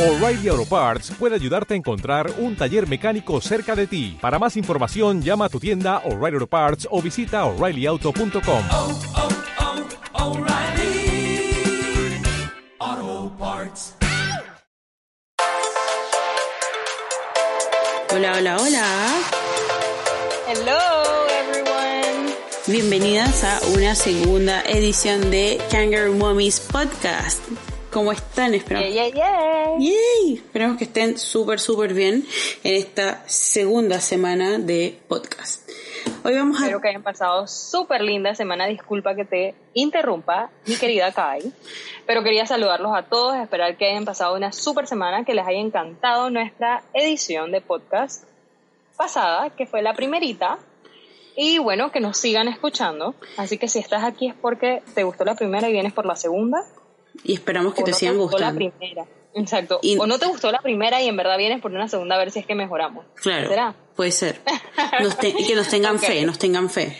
[0.00, 4.16] O'Reilly Auto Parts puede ayudarte a encontrar un taller mecánico cerca de ti.
[4.18, 8.64] Para más información, llama a tu tienda O'Reilly Auto Parts o visita oreillyauto.com.
[8.72, 8.98] oh,
[12.80, 13.94] oh, Parts.
[18.10, 19.22] Hola, hola, hola.
[20.48, 20.78] Hello
[21.28, 22.34] everyone.
[22.66, 27.42] Bienvenidas a una segunda edición de Kangaroo Mommies Podcast.
[27.92, 28.54] ¿Cómo están?
[28.54, 29.78] Esperamos, Yeah, yeah, yeah.
[29.78, 30.34] Yay.
[30.34, 32.24] Esperamos que estén súper, súper bien
[32.62, 35.68] en esta segunda semana de podcast.
[36.22, 36.66] Hoy vamos a...
[36.66, 38.66] Espero que hayan pasado súper linda semana.
[38.66, 41.52] Disculpa que te interrumpa, mi querida Kai.
[42.06, 45.58] Pero quería saludarlos a todos, esperar que hayan pasado una súper semana, que les haya
[45.58, 48.22] encantado nuestra edición de podcast
[48.96, 50.58] pasada, que fue la primerita.
[51.34, 53.16] Y bueno, que nos sigan escuchando.
[53.36, 56.14] Así que si estás aquí es porque te gustó la primera y vienes por la
[56.14, 56.64] segunda.
[57.24, 58.76] Y esperamos que o te no sigan gustó la gustando.
[58.78, 59.06] primera.
[59.34, 59.78] Exacto.
[59.82, 62.18] Y- O no te gustó la primera y en verdad vienes por una segunda a
[62.18, 63.04] ver si es que mejoramos.
[63.14, 63.74] Claro, ¿Será?
[63.94, 64.40] puede ser.
[65.02, 66.96] Nos te- que nos tengan fe, nos tengan fe.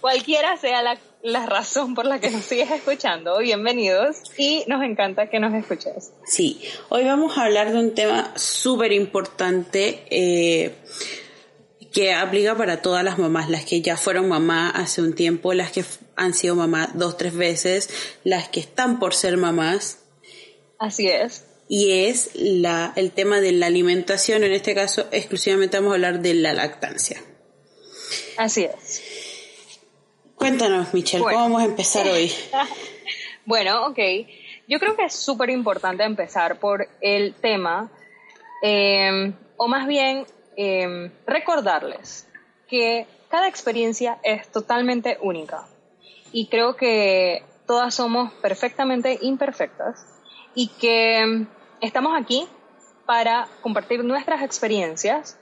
[0.00, 5.30] Cualquiera sea la, la razón por la que nos sigues escuchando, bienvenidos y nos encanta
[5.30, 6.12] que nos escuches.
[6.26, 10.74] Sí, hoy vamos a hablar de un tema súper importante eh,
[11.94, 15.70] que aplica para todas las mamás, las que ya fueron mamá hace un tiempo, las
[15.70, 15.84] que
[16.16, 17.88] han sido mamá dos, tres veces,
[18.24, 20.00] las que están por ser mamás,
[20.78, 21.46] Así es.
[21.68, 26.20] y es la, el tema de la alimentación, en este caso exclusivamente vamos a hablar
[26.20, 27.22] de la lactancia.
[28.36, 29.00] Así es.
[30.34, 31.38] Cuéntanos, Michelle, Bueno.
[31.38, 32.30] ¿cómo vamos a empezar hoy?
[33.46, 33.98] Bueno, ok.
[34.66, 37.92] Yo creo que es súper importante empezar por el tema,
[38.62, 40.24] eh, o más bien
[40.56, 42.28] eh, recordarles
[42.68, 45.66] que cada experiencia es totalmente única.
[46.32, 50.06] Y creo que todas somos perfectamente imperfectas
[50.54, 51.46] y que mm,
[51.80, 52.46] estamos aquí
[53.06, 55.38] para compartir nuestras experiencias,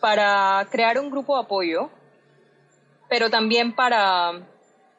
[0.00, 1.90] para crear un grupo de apoyo,
[3.08, 4.40] pero también para,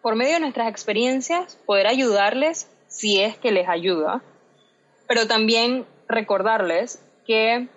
[0.01, 4.21] por medio de nuestras experiencias, poder ayudarles si es que les ayuda,
[5.07, 7.67] pero también recordarles que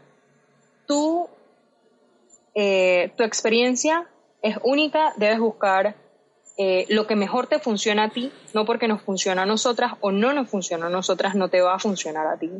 [0.86, 1.28] tú,
[2.62, 4.06] eh, tu experiencia
[4.42, 5.96] es única, debes buscar
[6.58, 10.12] eh, lo que mejor te funciona a ti, no porque nos funciona a nosotras o
[10.12, 12.50] no nos funciona a nosotras, no te va a funcionar a ti.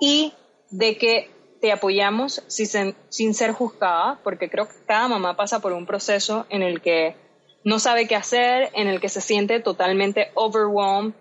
[0.00, 0.34] Y
[0.70, 5.84] de que te apoyamos sin, ser juzgada, porque creo que cada mamá pasa por un
[5.84, 7.16] proceso en el que
[7.64, 11.12] no sabe qué hacer, en el que se siente totalmente overwhelmed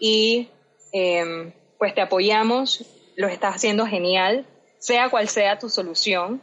[0.00, 0.48] y
[0.94, 4.46] eh, pues te apoyamos, lo estás haciendo genial,
[4.78, 6.40] sea cual sea tu solución,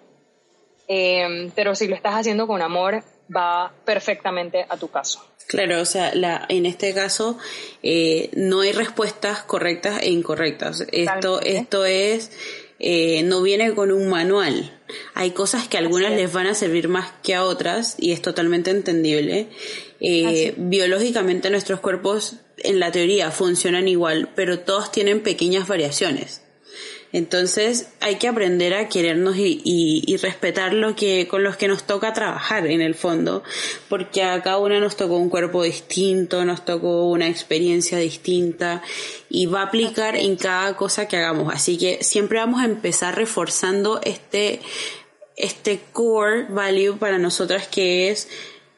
[0.93, 3.01] eh, pero si lo estás haciendo con amor,
[3.33, 5.25] va perfectamente a tu caso.
[5.47, 7.37] Claro, o sea, la, en este caso
[7.81, 10.85] eh, no hay respuestas correctas e incorrectas.
[10.91, 12.31] Esto, esto es,
[12.79, 14.77] eh, no viene con un manual.
[15.13, 16.17] Hay cosas que a algunas es.
[16.17, 19.47] les van a servir más que a otras y es totalmente entendible.
[20.01, 26.40] Eh, biológicamente nuestros cuerpos en la teoría funcionan igual, pero todos tienen pequeñas variaciones.
[27.13, 31.67] Entonces hay que aprender a querernos y, y- y respetar lo que con los que
[31.67, 33.43] nos toca trabajar en el fondo,
[33.89, 38.81] porque a cada una nos tocó un cuerpo distinto, nos tocó una experiencia distinta
[39.29, 41.53] y va a aplicar en cada cosa que hagamos.
[41.53, 44.61] Así que siempre vamos a empezar reforzando este
[45.37, 48.27] este core value para nosotras que es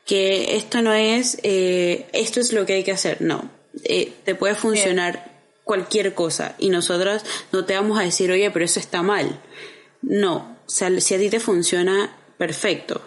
[0.06, 3.22] que esto no es eh, esto es lo que hay que hacer.
[3.22, 3.50] No.
[3.84, 5.33] Eh, te puede funcionar
[5.64, 9.40] cualquier cosa y nosotras no te vamos a decir oye pero eso está mal
[10.02, 13.02] no o sea si a ti te funciona perfecto.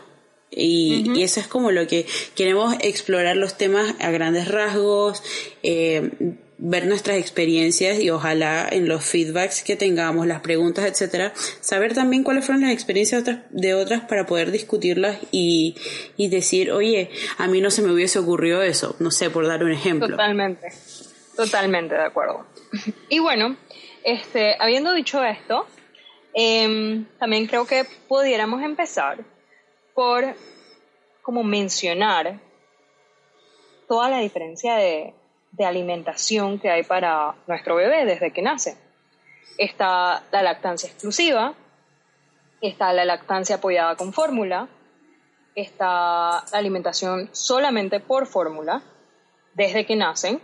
[0.50, 5.22] Y, y eso es como lo que queremos explorar los temas a grandes rasgos
[5.62, 6.10] eh,
[6.58, 12.24] ver nuestras experiencias y ojalá en los feedbacks que tengamos, las preguntas, etcétera, saber también
[12.24, 15.76] cuáles fueron las experiencias de otras, de otras para poder discutirlas y,
[16.16, 19.64] y decir, oye, a mí no se me hubiese ocurrido eso, no sé, por dar
[19.64, 20.08] un ejemplo.
[20.08, 20.68] Totalmente,
[21.36, 22.46] totalmente de acuerdo.
[23.08, 23.56] Y bueno,
[24.02, 25.66] este, habiendo dicho esto,
[26.34, 29.18] em, también creo que pudiéramos empezar
[29.94, 30.34] por
[31.22, 32.40] como mencionar
[33.88, 35.14] toda la diferencia de,
[35.52, 38.76] de alimentación que hay para nuestro bebé desde que nace.
[39.58, 41.54] Está la lactancia exclusiva,
[42.60, 44.68] está la lactancia apoyada con fórmula,
[45.54, 48.82] está la alimentación solamente por fórmula
[49.54, 50.40] desde que nacen.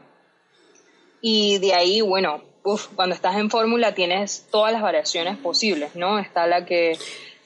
[1.23, 6.19] Y de ahí, bueno, uf, cuando estás en fórmula tienes todas las variaciones posibles, ¿no?
[6.19, 6.99] Está la que,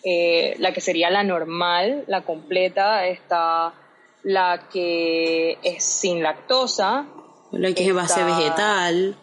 [0.03, 3.75] eh, la que sería la normal, la completa, está
[4.23, 7.07] la que es sin lactosa,
[7.53, 9.17] La que es base vegetal,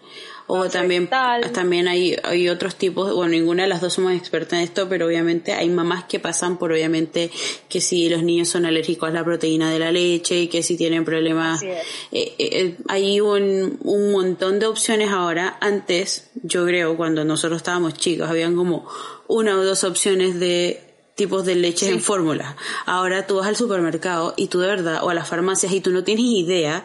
[0.47, 1.09] O también,
[1.53, 5.07] también hay, hay otros tipos, bueno, ninguna de las dos somos expertas en esto, pero
[5.07, 7.31] obviamente hay mamás que pasan por, obviamente,
[7.69, 10.75] que si los niños son alérgicos a la proteína de la leche y que si
[10.75, 11.63] tienen problemas.
[11.63, 11.77] Es.
[12.11, 15.57] Eh, eh, hay un, un montón de opciones ahora.
[15.61, 18.87] Antes, yo creo, cuando nosotros estábamos chicos, habían como
[19.27, 22.55] una o dos opciones de tipos de leches en fórmula.
[22.85, 25.91] Ahora tú vas al supermercado y tú de verdad, o a las farmacias y tú
[25.91, 26.83] no tienes idea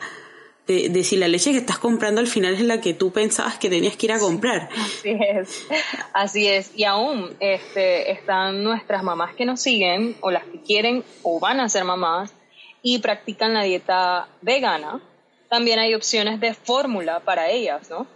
[0.69, 3.59] de, de si la leche que estás comprando al final es la que tú pensabas
[3.59, 4.69] que tenías que ir a comprar.
[4.77, 5.67] Así es,
[6.13, 6.71] así es.
[6.77, 11.61] Y aún este, están nuestras mamás que nos siguen, o las que quieren o van
[11.61, 12.35] a ser mamás,
[12.83, 15.01] y practican la dieta vegana.
[15.49, 18.07] También hay opciones de fórmula para ellas, ¿no?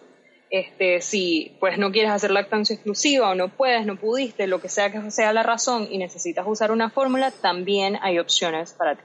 [0.51, 4.69] Este, si pues no quieres hacer lactancia exclusiva o no puedes, no pudiste, lo que
[4.69, 9.05] sea que sea la razón y necesitas usar una fórmula, también hay opciones para ti.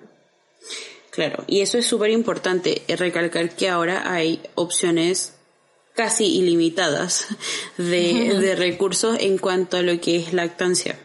[1.17, 5.33] Claro, y eso es súper importante, eh, recalcar que ahora hay opciones
[5.95, 7.25] casi ilimitadas
[7.79, 10.95] de, de recursos en cuanto a lo que es lactancia.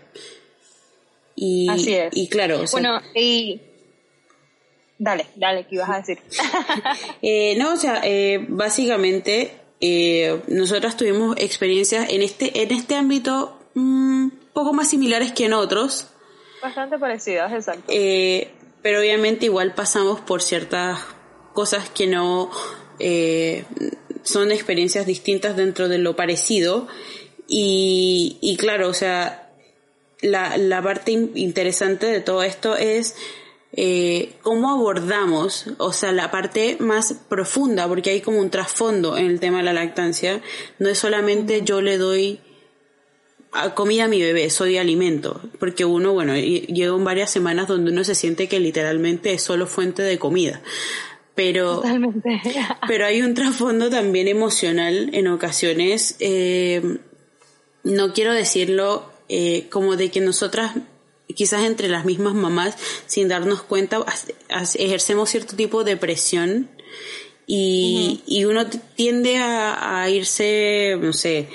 [1.35, 2.15] Y, Así es.
[2.15, 3.59] y claro, o sea, Bueno, y...
[4.99, 6.19] Dale, dale, ¿qué ibas a decir?
[7.23, 13.59] eh, no, o sea, eh, básicamente eh, nosotras tuvimos experiencias en este, en este ámbito
[13.75, 16.13] un poco más similares que en otros,
[16.63, 17.83] Bastante parecidas, exacto.
[17.89, 18.53] Eh,
[18.83, 20.99] pero obviamente igual pasamos por ciertas
[21.53, 22.51] cosas que no
[22.99, 23.65] eh,
[24.23, 26.89] son experiencias distintas dentro de lo parecido.
[27.49, 29.53] Y, y claro, o sea,
[30.21, 33.15] la, la parte in- interesante de todo esto es
[33.75, 39.27] eh, cómo abordamos, o sea, la parte más profunda, porque hay como un trasfondo en
[39.27, 40.41] el tema de la lactancia,
[40.79, 42.41] no es solamente yo le doy
[43.75, 48.03] comida a mi bebé, soy alimento, porque uno, bueno, y- llevan varias semanas donde uno
[48.05, 50.63] se siente que literalmente es solo fuente de comida.
[51.35, 52.41] Pero, Totalmente.
[52.89, 56.99] pero hay un trasfondo también emocional en ocasiones, eh,
[57.85, 60.73] no quiero decirlo eh, como de que nosotras,
[61.35, 62.77] quizás entre las mismas mamás,
[63.07, 64.05] sin darnos cuenta,
[64.79, 66.69] ejercemos cierto tipo de presión
[67.47, 71.49] y, y uno tiende a, a irse, no sé,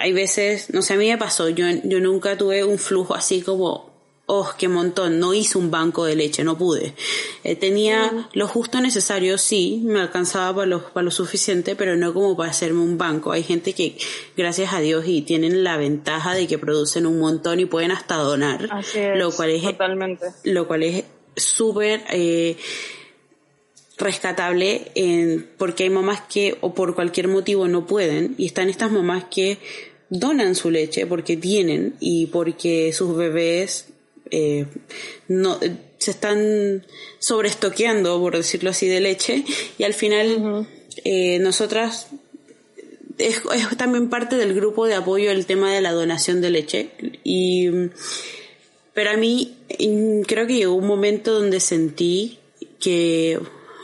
[0.00, 3.42] hay veces, no sé, a mí me pasó, yo, yo nunca tuve un flujo así
[3.42, 3.90] como,
[4.32, 6.94] oh, qué montón, no hice un banco de leche, no pude.
[7.42, 12.14] Eh, tenía lo justo necesario, sí, me alcanzaba para lo, para lo suficiente, pero no
[12.14, 13.32] como para hacerme un banco.
[13.32, 13.96] Hay gente que,
[14.36, 18.16] gracias a Dios, y tienen la ventaja de que producen un montón y pueden hasta
[18.16, 20.26] donar, Así es, lo cual es totalmente.
[20.44, 21.04] lo cual es
[21.34, 22.56] súper eh,
[23.98, 28.90] rescatable en, porque hay mamás que o por cualquier motivo no pueden y están estas
[28.90, 29.58] mamás que
[30.10, 33.86] donan su leche porque tienen y porque sus bebés
[34.30, 34.66] eh,
[35.28, 35.58] no
[35.98, 36.84] se están
[37.18, 39.44] sobreestoqueando por decirlo así de leche
[39.78, 40.66] y al final
[41.04, 42.08] eh, nosotras
[43.18, 46.90] es, es también parte del grupo de apoyo el tema de la donación de leche
[47.24, 47.68] y
[48.92, 49.56] pero a mí
[50.26, 52.38] creo que llegó un momento donde sentí
[52.80, 53.38] que,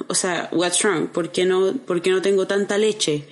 [0.08, 1.08] o sea, what's wrong?
[1.08, 3.24] ¿Por qué no, por qué no tengo tanta leche?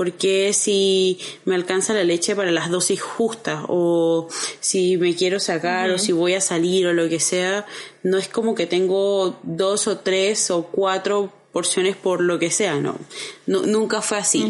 [0.00, 3.64] ¿Por qué si me alcanza la leche para las dosis justas?
[3.68, 4.28] O
[4.60, 7.66] si me quiero sacar, o si voy a salir, o lo que sea,
[8.02, 12.76] no es como que tengo dos o tres o cuatro porciones por lo que sea,
[12.80, 12.96] no.
[13.46, 14.44] Nu- nunca fue así.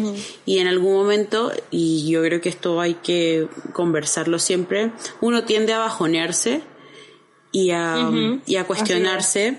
[0.45, 5.73] Y en algún momento, y yo creo que esto hay que conversarlo siempre, uno tiende
[5.73, 6.61] a bajonearse
[7.51, 7.95] y a,
[8.45, 9.57] y a cuestionarse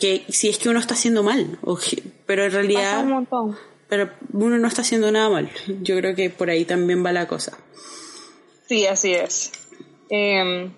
[0.00, 3.04] que si es que uno está haciendo mal, o que- pero en realidad.
[3.88, 5.50] Pero uno no está haciendo nada mal.
[5.82, 7.56] Yo creo que por ahí también va la cosa.
[8.68, 9.52] Sí, así es.
[10.10, 10.70] Eh,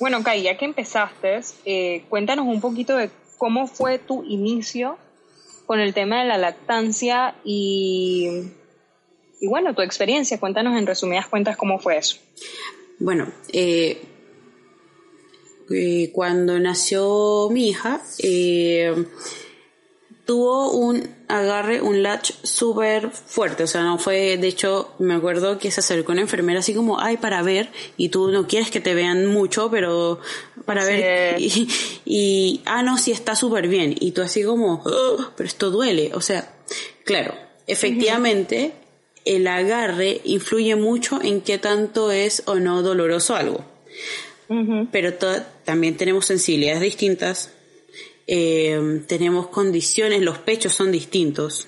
[0.00, 4.98] bueno, Kai, ya que empezaste, eh, cuéntanos un poquito de cómo fue tu inicio
[5.66, 8.28] con el tema de la lactancia y,
[9.40, 10.40] y bueno, tu experiencia.
[10.40, 12.18] Cuéntanos en resumidas cuentas cómo fue eso.
[12.98, 14.02] Bueno, eh,
[15.70, 18.94] eh, cuando nació mi hija, eh,
[20.24, 25.58] tuvo un agarre, un latch súper fuerte, o sea, no fue, de hecho, me acuerdo
[25.58, 28.80] que se acercó una enfermera así como, ay, para ver, y tú no quieres que
[28.80, 30.20] te vean mucho, pero
[30.64, 31.68] para ver, y,
[32.04, 36.12] y, ah, no, sí está súper bien, y tú así como, "Ugh, pero esto duele,
[36.14, 36.54] o sea,
[37.04, 37.34] claro,
[37.66, 38.72] efectivamente,
[39.24, 43.64] el agarre influye mucho en qué tanto es o no doloroso algo.
[44.92, 45.14] Pero
[45.64, 47.50] también tenemos sensibilidades distintas,
[48.26, 51.66] eh, tenemos condiciones, los pechos son distintos,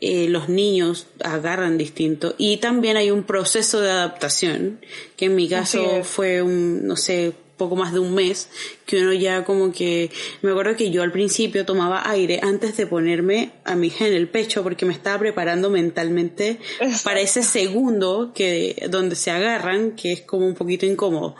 [0.00, 4.80] eh, los niños agarran distinto y también hay un proceso de adaptación
[5.16, 8.48] que en mi caso fue un, no sé, poco más de un mes,
[8.86, 10.10] que uno ya como que,
[10.40, 14.14] me acuerdo que yo al principio tomaba aire antes de ponerme a mi hija en
[14.14, 16.58] el pecho porque me estaba preparando mentalmente
[17.02, 21.34] para ese segundo que, donde se agarran, que es como un poquito incómodo.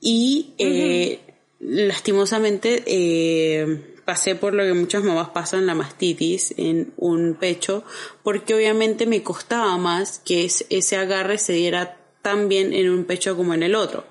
[0.00, 1.18] Y eh,
[1.62, 7.84] lastimosamente eh, pasé por lo que muchas mamás pasan, la mastitis en un pecho,
[8.22, 13.36] porque obviamente me costaba más que ese agarre se diera tan bien en un pecho
[13.36, 14.04] como en el otro.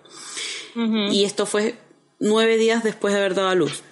[0.74, 1.75] Y esto fue
[2.20, 3.84] nueve días después de haber dado a luz.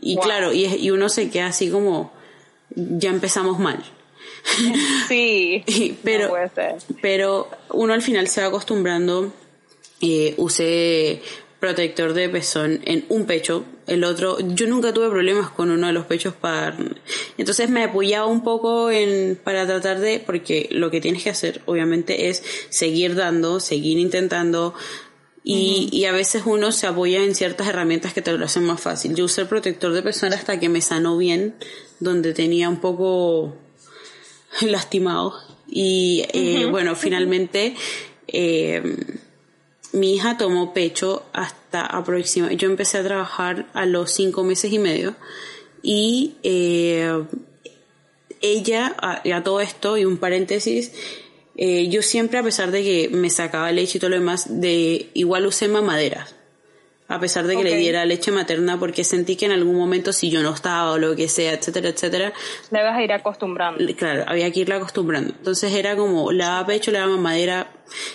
[0.00, 2.12] Y claro, y, y, uno se queda así como,
[2.74, 3.82] ya empezamos mal.
[5.08, 5.64] Sí,
[6.02, 6.34] pero,
[7.00, 9.32] pero uno al final se va acostumbrando.
[10.00, 11.22] Eh, usé
[11.64, 15.94] protector de pezón en un pecho, el otro, yo nunca tuve problemas con uno de
[15.94, 16.76] los pechos para,
[17.38, 21.62] entonces me apoyaba un poco en, para tratar de, porque lo que tienes que hacer
[21.64, 24.74] obviamente es seguir dando, seguir intentando,
[25.42, 28.80] y, y, a veces uno se apoya en ciertas herramientas que te lo hacen más
[28.80, 29.14] fácil.
[29.14, 31.54] Yo usé el protector de pezón hasta que me sanó bien,
[31.98, 33.54] donde tenía un poco
[34.62, 35.34] lastimado.
[35.66, 37.74] Y eh, bueno, finalmente
[38.26, 38.82] eh,
[39.94, 44.78] mi hija tomó pecho hasta aproximadamente, yo empecé a trabajar a los cinco meses y
[44.78, 45.14] medio
[45.82, 47.24] y eh,
[48.40, 50.92] ella, a, todo esto y un paréntesis,
[51.56, 55.10] eh, yo siempre a pesar de que me sacaba leche y todo lo demás, de
[55.14, 56.34] igual usé mamaderas
[57.06, 60.30] a pesar de que le diera leche materna porque sentí que en algún momento si
[60.30, 62.32] yo no estaba o lo que sea, etcétera, etcétera.
[62.70, 63.84] Le vas a ir acostumbrando.
[63.94, 65.34] Claro, había que irla acostumbrando.
[65.36, 67.70] Entonces era como le daba pecho, le daba mamadera,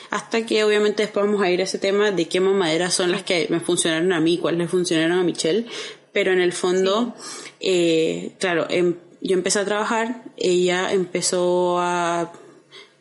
[0.09, 3.23] hasta que obviamente después vamos a ir a ese tema de qué mamaderas son las
[3.23, 5.65] que me funcionaron a mí, cuáles le funcionaron a Michelle,
[6.11, 7.13] pero en el fondo,
[7.59, 12.31] eh, claro, em, yo empecé a trabajar, ella empezó a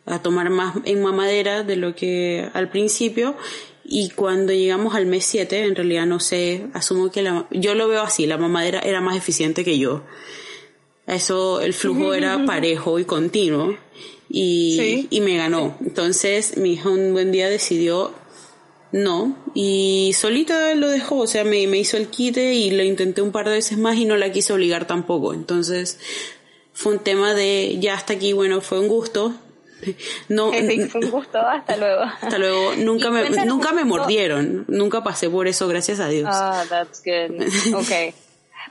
[0.09, 3.35] a tomar más en mamadera de lo que al principio
[3.91, 7.87] y cuando llegamos al mes 7, en realidad no sé, asumo que la, yo lo
[7.87, 10.03] veo así, la mamadera era más eficiente que yo.
[11.07, 13.75] Eso, el flujo era parejo y continuo
[14.29, 15.75] y, y me ganó.
[15.81, 18.13] Entonces mi hija un buen día decidió
[18.91, 23.21] no y solita lo dejó, o sea, me, me hizo el quite y lo intenté
[23.21, 25.33] un par de veces más y no la quise obligar tampoco.
[25.33, 25.99] Entonces
[26.73, 29.33] fue un tema de ya hasta aquí, bueno, fue un gusto,
[30.29, 32.01] no, fue un gusto, hasta luego.
[32.21, 32.75] Hasta luego.
[32.75, 36.29] Nunca me, nunca me mordieron, nunca pasé por eso, gracias a Dios.
[36.31, 37.75] Ah, that's good.
[37.83, 38.13] Okay.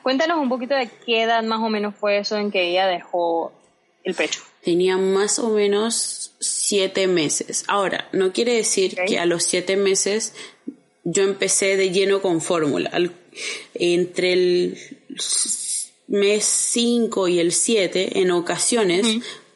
[0.03, 3.53] Cuéntanos un poquito de qué edad más o menos fue eso en que ella dejó
[4.05, 4.41] el pecho.
[4.63, 7.65] Tenía más o menos siete meses.
[7.69, 10.35] Ahora, no quiere decir que a los siete meses
[11.05, 12.91] yo empecé de lleno con fórmula.
[13.75, 14.79] Entre el
[16.09, 19.07] mes 5 y el 7, en ocasiones,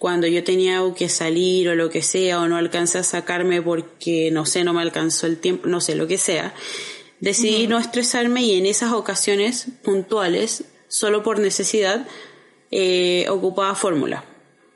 [0.02, 4.32] cuando yo tenía que salir o lo que sea, o no alcancé a sacarme porque,
[4.32, 6.54] no sé, no me alcanzó el tiempo, no sé, lo que sea,
[7.20, 12.08] decidí no estresarme y en esas ocasiones puntuales, solo por necesidad,
[12.72, 14.24] eh, ocupaba fórmula.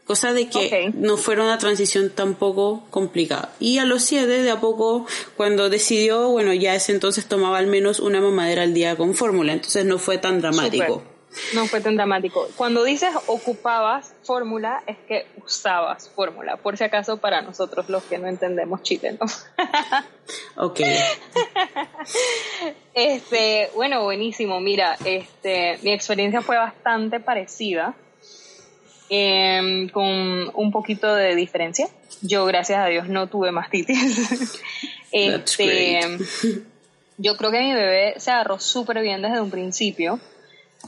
[0.04, 3.52] Cosa de que no fuera una transición tampoco complicada.
[3.58, 7.66] Y a los siete, de a poco, cuando decidió, bueno, ya ese entonces tomaba al
[7.66, 11.02] menos una mamadera al día con fórmula, entonces no fue tan dramático.
[11.54, 12.48] No fue tan dramático.
[12.56, 18.18] Cuando dices ocupabas fórmula, es que usabas fórmula, por si acaso para nosotros los que
[18.18, 19.26] no entendemos chile, ¿no?
[20.64, 20.80] ok.
[22.94, 24.60] este, bueno, buenísimo.
[24.60, 27.94] Mira, este, mi experiencia fue bastante parecida,
[29.08, 31.88] em, con un poquito de diferencia.
[32.22, 34.60] Yo, gracias a Dios, no tuve mastitis.
[35.12, 36.00] este,
[37.18, 40.18] yo creo que mi bebé se agarró súper bien desde un principio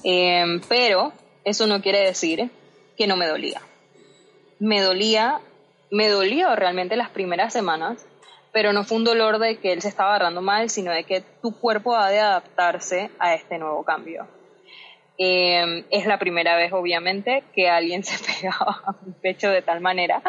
[0.05, 1.13] Em, pero
[1.45, 2.51] eso no quiere decir
[2.97, 3.61] que no me dolía.
[4.59, 5.41] Me dolía,
[5.91, 8.07] me dolió realmente las primeras semanas,
[8.53, 11.23] pero no fue un dolor de que él se estaba agarrando mal, sino de que
[11.43, 14.27] tu cuerpo ha de adaptarse a este nuevo cambio.
[15.17, 19.81] Em, es la primera vez, obviamente, que alguien se pegaba a mi pecho de tal
[19.81, 20.23] manera.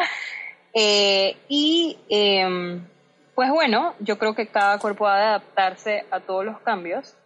[0.72, 2.86] Eh, y em,
[3.34, 7.16] pues bueno, yo creo que cada cuerpo ha de adaptarse a todos los cambios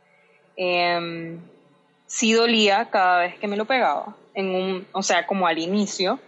[2.06, 6.20] sí dolía cada vez que me lo pegaba, en un, o sea, como al inicio,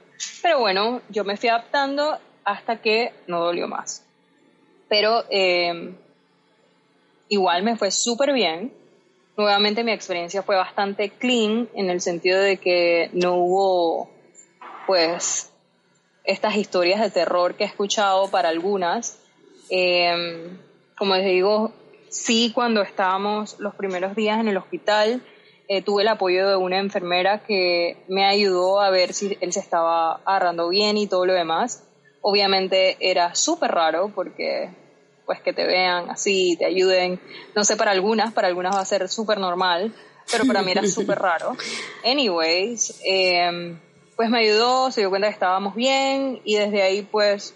[0.42, 4.04] pero bueno, yo me fui adaptando hasta que no dolió más.
[4.88, 5.95] Pero eh,
[7.28, 8.73] igual me fue súper bien.
[9.37, 14.11] Nuevamente mi experiencia fue bastante clean en el sentido de que no hubo,
[14.87, 15.50] pues,
[16.25, 19.18] estas historias de terror que he escuchado para algunas.
[19.68, 20.49] Eh,
[20.97, 21.73] como les digo,
[22.09, 25.23] sí, cuando estábamos los primeros días en el hospital,
[25.68, 29.61] eh, tuve el apoyo de una enfermera que me ayudó a ver si él se
[29.61, 31.82] estaba agarrando bien y todo lo demás.
[32.20, 34.70] Obviamente era súper raro porque
[35.26, 37.20] pues que te vean así, te ayuden.
[37.54, 39.92] No sé, para algunas, para algunas va a ser súper normal,
[40.30, 41.56] pero para mí era súper raro.
[42.04, 43.76] Anyways, eh,
[44.14, 47.54] pues me ayudó, se dio cuenta que estábamos bien y desde ahí pues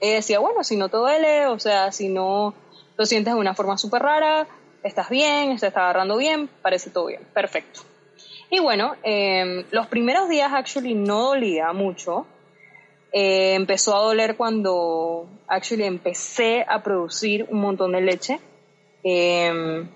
[0.00, 2.54] ella decía, bueno, si no te duele, o sea, si no
[2.96, 4.46] lo sientes de una forma súper rara,
[4.82, 7.80] estás bien, se está agarrando bien, parece todo bien, perfecto.
[8.50, 12.26] Y bueno, eh, los primeros días actually no dolía mucho.
[13.12, 18.40] Eh, empezó a doler cuando actually empecé a producir un montón de leche.
[19.04, 19.86] Eh,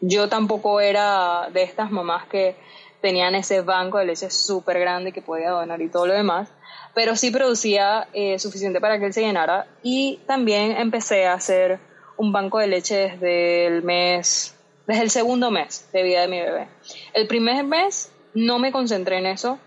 [0.00, 2.54] yo tampoco era de estas mamás que
[3.00, 6.48] tenían ese banco de leche súper grande que podía donar y todo lo demás,
[6.94, 11.78] pero sí producía eh, suficiente para que él se llenara y también empecé a hacer
[12.18, 14.54] un banco de leche desde el mes,
[14.86, 16.68] desde el segundo mes de vida de mi bebé.
[17.14, 19.58] El primer mes no me concentré en eso,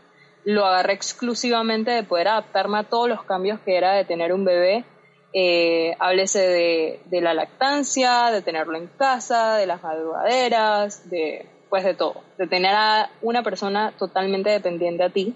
[0.44, 4.46] lo agarré exclusivamente de poder adaptarme a todos los cambios que era de tener un
[4.46, 4.86] bebé,
[5.34, 11.86] eh, háblese de, de la lactancia, de tenerlo en casa, de las madrugaderas, de pues
[11.86, 15.34] de todo, de tener a una persona totalmente dependiente a ti.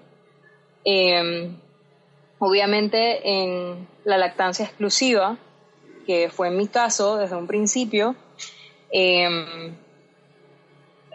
[0.83, 1.49] Eh,
[2.39, 5.37] obviamente en la lactancia exclusiva,
[6.05, 8.15] que fue mi caso desde un principio,
[8.91, 9.27] eh,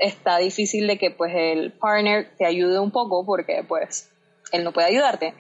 [0.01, 4.11] está difícil de que pues el partner te ayude un poco porque pues
[4.53, 5.35] él no puede ayudarte.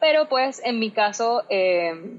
[0.00, 2.18] Pero pues en mi caso eh,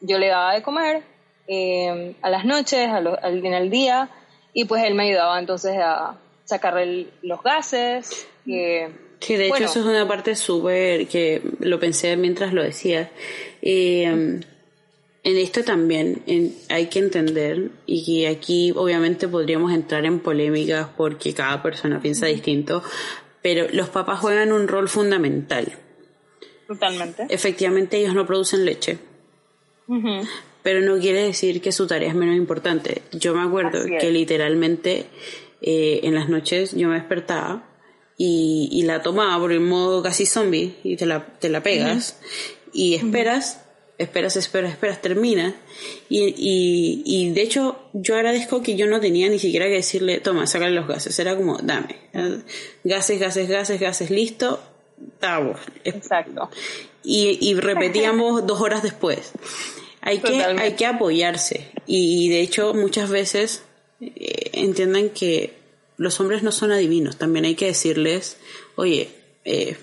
[0.00, 1.02] yo le daba de comer
[1.46, 4.10] eh, a las noches, al, en el día,
[4.52, 8.28] y pues él me ayudaba entonces a sacarle los gases.
[8.44, 8.90] que
[9.38, 13.10] de hecho eso es una parte súper que lo pensé mientras lo decía.
[13.62, 14.40] Eh,
[15.28, 16.22] en esto también
[16.70, 22.26] hay que entender, y que aquí obviamente podríamos entrar en polémicas porque cada persona piensa
[22.26, 22.82] distinto,
[23.42, 25.70] pero los papás juegan un rol fundamental.
[26.66, 27.26] Totalmente.
[27.28, 28.98] Efectivamente ellos no producen leche.
[30.62, 33.02] Pero no quiere decir que su tarea es menos importante.
[33.12, 35.06] Yo me acuerdo que literalmente
[35.60, 37.68] eh, en las noches yo me despertaba
[38.16, 42.18] y, la tomaba por el modo casi zombie y te la, te la pegas
[42.72, 43.67] y esperas,
[43.98, 45.56] esperas, esperas, esperas, termina
[46.08, 50.46] y, y, de hecho yo agradezco que yo no tenía ni siquiera que decirle, toma,
[50.46, 51.96] sácale los gases, era como, dame,
[52.84, 54.60] gases, gases, gases, gases, listo,
[55.14, 55.60] estamos.
[55.84, 56.48] Exacto.
[57.02, 59.32] Y, y repetíamos dos horas después.
[60.00, 63.64] Hay que, hay que apoyarse y de hecho muchas veces
[64.00, 65.58] eh, entiendan que
[65.96, 68.38] los hombres no son adivinos, también hay que decirles,
[68.76, 69.10] oye,
[69.44, 69.76] eh,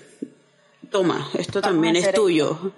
[0.90, 2.72] toma, esto también es tuyo.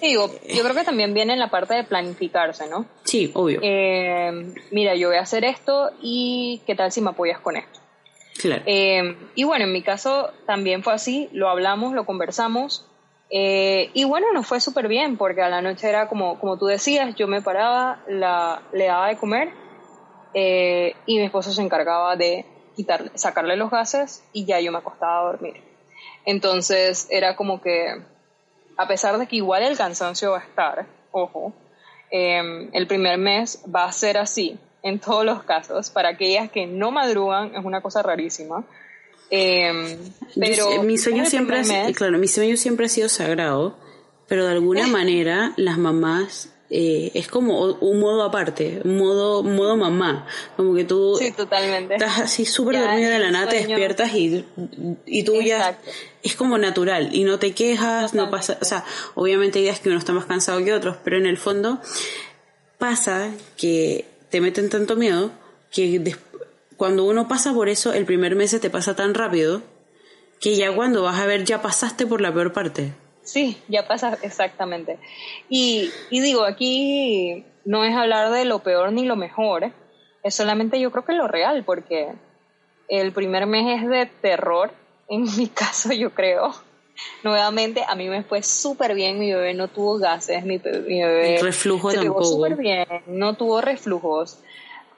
[0.00, 2.86] Digo, yo creo que también viene en la parte de planificarse, ¿no?
[3.04, 3.60] Sí, obvio.
[3.62, 7.80] Eh, mira, yo voy a hacer esto y qué tal si me apoyas con esto.
[8.40, 8.62] Claro.
[8.66, 12.86] y bueno, en mi caso también fue así, lo hablamos, lo conversamos.
[13.30, 17.16] y bueno, nos fue súper bien porque a la noche era como, como tú decías,
[17.16, 19.52] yo me paraba, la, le daba de comer
[20.34, 22.44] eh, y mi esposo se encargaba de
[22.76, 25.54] quitar, sacarle los gases y ya yo me acostaba a dormir.
[26.24, 28.02] Entonces era como que,
[28.78, 31.52] a pesar de que igual el cansancio va a estar, ojo,
[32.10, 35.90] em, el primer mes va a ser así en todos los casos.
[35.90, 38.64] Para aquellas que no madrugan es una cosa rarísima.
[39.30, 39.98] Em,
[40.38, 41.60] pero mi sueño siempre
[41.92, 43.76] claro, mi sueño siempre ha sido sagrado,
[44.26, 49.76] pero de alguna manera las mamás eh, es como un modo aparte, un modo, modo
[49.76, 50.26] mamá,
[50.56, 51.94] como que tú sí, totalmente.
[51.94, 54.44] estás así súper dormida de la nada, te despiertas y,
[55.06, 55.78] y tú ya
[56.22, 59.88] es como natural y no te quejas, no pasa, o sea, obviamente hay días que
[59.88, 61.80] uno está más cansado que otros, pero en el fondo
[62.76, 65.30] pasa que te meten tanto miedo
[65.70, 66.16] que
[66.76, 69.62] cuando uno pasa por eso, el primer mes se te pasa tan rápido
[70.40, 72.92] que ya cuando vas a ver ya pasaste por la peor parte.
[73.28, 74.98] Sí, ya pasa exactamente.
[75.50, 79.70] Y, y digo, aquí no es hablar de lo peor ni lo mejor,
[80.22, 82.08] es solamente yo creo que lo real, porque
[82.88, 84.70] el primer mes es de terror,
[85.10, 86.54] en mi caso yo creo.
[87.22, 91.38] Nuevamente, a mí me fue súper bien, mi bebé no tuvo gases, mi, mi bebé
[91.42, 94.38] reflujo se súper bien, no tuvo reflujos,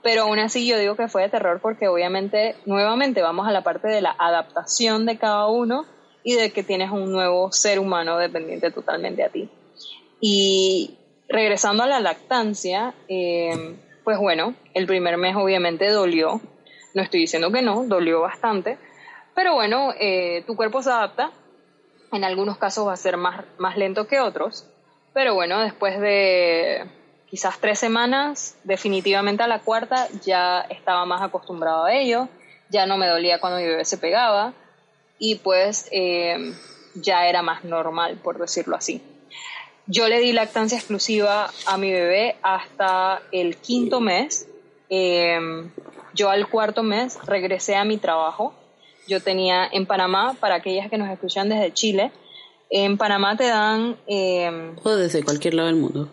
[0.04, 3.64] pero aún así yo digo que fue de terror porque obviamente, nuevamente vamos a la
[3.64, 5.84] parte de la adaptación de cada uno
[6.22, 9.48] y de que tienes un nuevo ser humano dependiente totalmente a ti.
[10.20, 16.40] Y regresando a la lactancia, eh, pues bueno, el primer mes obviamente dolió,
[16.94, 18.78] no estoy diciendo que no, dolió bastante,
[19.34, 21.30] pero bueno, eh, tu cuerpo se adapta,
[22.12, 24.66] en algunos casos va a ser más, más lento que otros,
[25.14, 26.86] pero bueno, después de
[27.28, 32.28] quizás tres semanas, definitivamente a la cuarta ya estaba más acostumbrado a ello,
[32.68, 34.52] ya no me dolía cuando mi bebé se pegaba,
[35.20, 36.52] y pues eh,
[36.94, 39.00] ya era más normal, por decirlo así.
[39.86, 44.48] Yo le di lactancia exclusiva a mi bebé hasta el quinto mes.
[44.88, 45.70] Em,
[46.14, 48.54] yo al cuarto mes regresé a mi trabajo.
[49.06, 52.12] Yo tenía en Panamá, para aquellas que nos escuchan desde Chile,
[52.70, 53.96] en Panamá te dan...
[54.06, 56.08] em, O desde cualquier lado del mundo.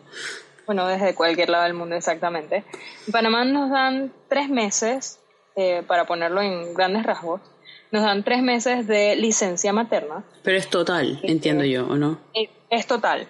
[0.66, 2.64] bueno, desde cualquier lado del mundo exactamente.
[3.06, 5.20] En Panamá nos dan tres meses,
[5.56, 7.42] eh, para ponerlo en grandes rasgos,
[7.92, 10.24] nos dan tres meses de licencia materna.
[10.44, 12.20] Pero es total, entiendo yo, ¿o no?
[12.34, 13.28] Eh, Es total.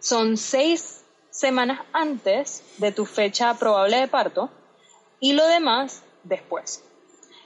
[0.00, 4.50] Son seis semanas antes de tu fecha probable de parto
[5.20, 6.82] y lo demás después.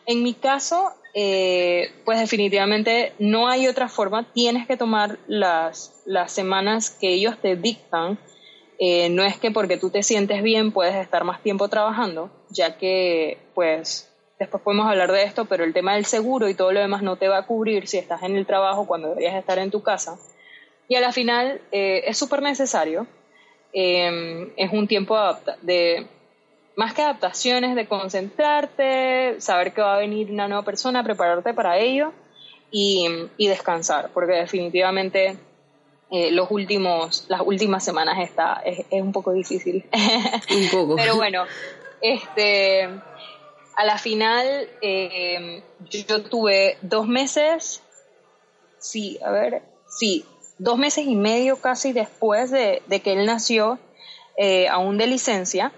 [0.06, 4.32] En mi caso, eh, pues definitivamente no hay otra forma.
[4.32, 8.18] Tienes que tomar las, las semanas que ellos te dictan.
[8.78, 12.78] Eh, no es que porque tú te sientes bien puedes estar más tiempo trabajando, ya
[12.78, 14.09] que pues
[14.40, 17.16] después podemos hablar de esto, pero el tema del seguro y todo lo demás no
[17.16, 20.18] te va a cubrir si estás en el trabajo cuando deberías estar en tu casa.
[20.88, 23.06] Y a la final eh, es súper necesario.
[23.74, 25.16] Eh, es un tiempo
[25.60, 26.06] de
[26.74, 31.76] más que adaptaciones, de concentrarte, saber que va a venir una nueva persona, prepararte para
[31.78, 32.12] ello
[32.70, 35.36] y, y descansar, porque definitivamente
[36.10, 39.84] eh, los últimos, las últimas semanas está, es, es un poco difícil.
[40.50, 40.96] Un poco.
[40.96, 41.44] Pero bueno,
[42.00, 42.88] este,
[43.76, 47.82] a la final eh, yo, tuve dos meses,
[48.78, 50.24] sí, a ver, sí,
[50.58, 53.78] dos meses y medio casi después de, de que él nació,
[54.36, 55.72] eh, aún de licencia.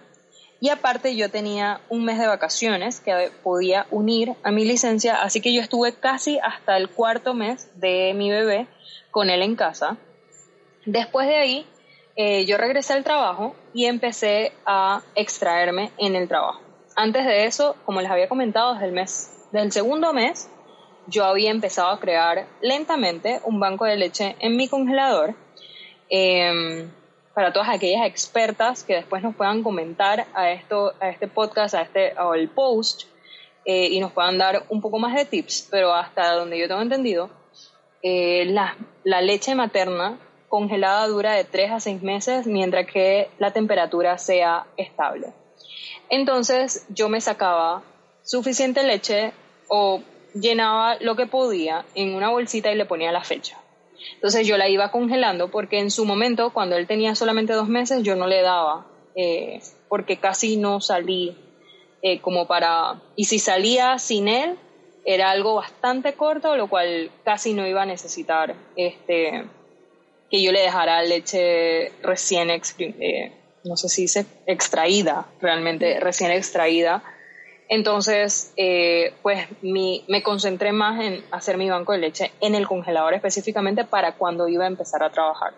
[0.61, 5.40] Y aparte yo tenía un mes de vacaciones que podía unir a mi licencia, así
[5.40, 8.68] que yo estuve casi hasta el cuarto mes de mi bebé
[9.11, 9.96] con él en casa.
[10.87, 11.66] Después de ahí,
[12.14, 16.61] eh, yo regresé al trabajo y empecé a extraerme en el trabajo.
[16.94, 20.50] Antes de eso, como les había comentado, desde el mes, desde segundo mes,
[21.07, 25.35] yo había empezado a crear lentamente un banco de leche en mi congelador.
[26.09, 26.90] Em,
[27.35, 31.83] para todas aquellas expertas que después nos puedan comentar a esto, a este podcast, a
[31.83, 33.05] este, el post,
[33.64, 36.83] eh, y nos puedan dar un poco más de tips, pero hasta donde yo tengo
[36.83, 37.31] entendido,
[38.02, 43.52] eh, la, la leche materna congelada dura de 3 a 6 meses, mientras que la
[43.52, 45.33] temperatura sea estable.
[46.12, 47.83] Entonces yo me sacaba
[48.22, 49.33] suficiente leche
[49.68, 50.03] o
[50.35, 53.59] llenaba lo que podía en una bolsita y le ponía la fecha.
[54.16, 58.03] Entonces yo la iba congelando porque en su momento, cuando él tenía solamente dos meses,
[58.03, 61.35] yo no le daba, eh, porque casi no salí
[62.03, 63.01] eh, como para...
[63.16, 64.59] Y si salía sin él,
[65.07, 69.46] era algo bastante corto, lo cual casi no iba a necesitar este,
[70.31, 73.33] que yo le dejara leche recién, exprim- eh,
[73.64, 77.03] no sé si dice extraída, realmente recién extraída.
[77.68, 82.66] Entonces, eh, pues mi, me concentré más en hacer mi banco de leche en el
[82.66, 85.55] congelador específicamente para cuando iba a empezar a trabajar.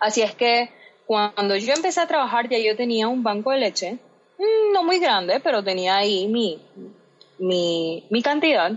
[0.00, 0.70] Así es que
[1.06, 3.98] cuando yo empecé a trabajar ya yo tenía un banco de leche,
[4.38, 6.58] mm, no muy grande, pero tenía ahí mi,
[7.38, 8.72] mi, mi cantidad.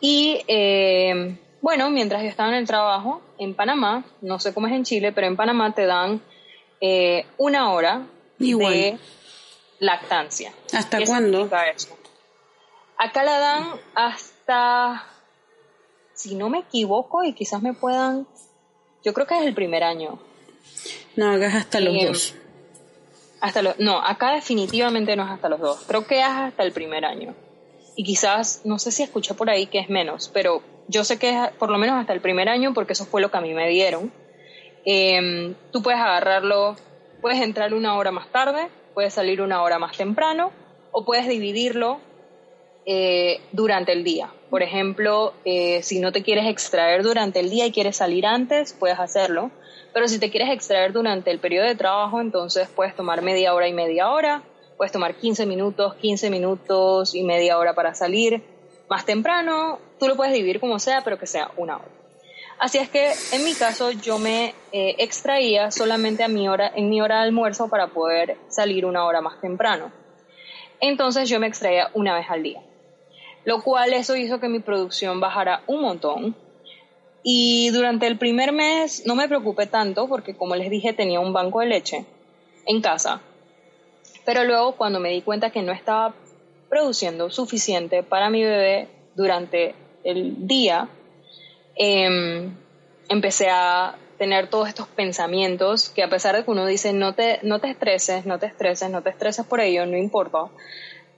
[0.00, 4.72] Y eh, bueno, mientras yo estaba en el trabajo en Panamá, no sé cómo es
[4.72, 6.20] en Chile, pero en Panamá te dan
[6.80, 8.06] eh, una hora
[8.38, 8.72] Igual.
[8.72, 8.98] de
[9.80, 10.52] lactancia.
[10.72, 11.48] ¿Hasta ¿Qué cuándo?
[11.74, 11.96] eso?
[12.96, 15.04] Acá la dan hasta,
[16.14, 18.26] si no me equivoco, y quizás me puedan,
[19.04, 20.18] yo creo que es el primer año.
[21.16, 22.34] No, acá es hasta los Eh, dos.
[23.40, 25.80] Hasta los, no, acá definitivamente no es hasta los dos.
[25.86, 27.34] Creo que es hasta el primer año.
[27.96, 31.30] Y quizás, no sé si escuché por ahí que es menos, pero yo sé que
[31.30, 33.52] es por lo menos hasta el primer año porque eso fue lo que a mí
[33.54, 34.12] me dieron.
[34.84, 36.76] Em, tú puedes agarrarlo,
[37.20, 40.52] puedes entrar una hora más tarde, puedes salir una hora más temprano
[40.92, 42.00] o puedes dividirlo
[42.86, 44.30] eh, durante el día.
[44.50, 48.74] Por ejemplo, eh, si no te quieres extraer durante el día y quieres salir antes,
[48.74, 49.50] puedes hacerlo.
[49.94, 53.68] Pero si te quieres extraer durante el periodo de trabajo, entonces puedes tomar media hora
[53.68, 54.42] y media hora,
[54.76, 58.42] puedes tomar 15 minutos, 15 minutos y media hora para salir
[58.88, 59.78] más temprano.
[59.98, 61.93] Tú lo puedes dividir como sea, pero que sea una hora.
[62.64, 66.88] Así es que en mi caso yo me eh, extraía solamente a mi hora, en
[66.88, 69.92] mi hora de almuerzo para poder salir una hora más temprano.
[70.80, 72.62] Entonces yo me extraía una vez al día,
[73.44, 76.36] lo cual eso hizo que mi producción bajara un montón.
[77.22, 81.34] Y durante el primer mes no me preocupé tanto porque como les dije tenía un
[81.34, 82.06] banco de leche
[82.64, 83.20] en casa.
[84.24, 86.14] Pero luego cuando me di cuenta que no estaba
[86.70, 90.88] produciendo suficiente para mi bebé durante el día,
[91.76, 92.54] em,
[93.08, 97.40] empecé a tener todos estos pensamientos que a pesar de que uno dice no te,
[97.42, 100.46] no te estreses, no te estreses, no te estreses por ello, no importa,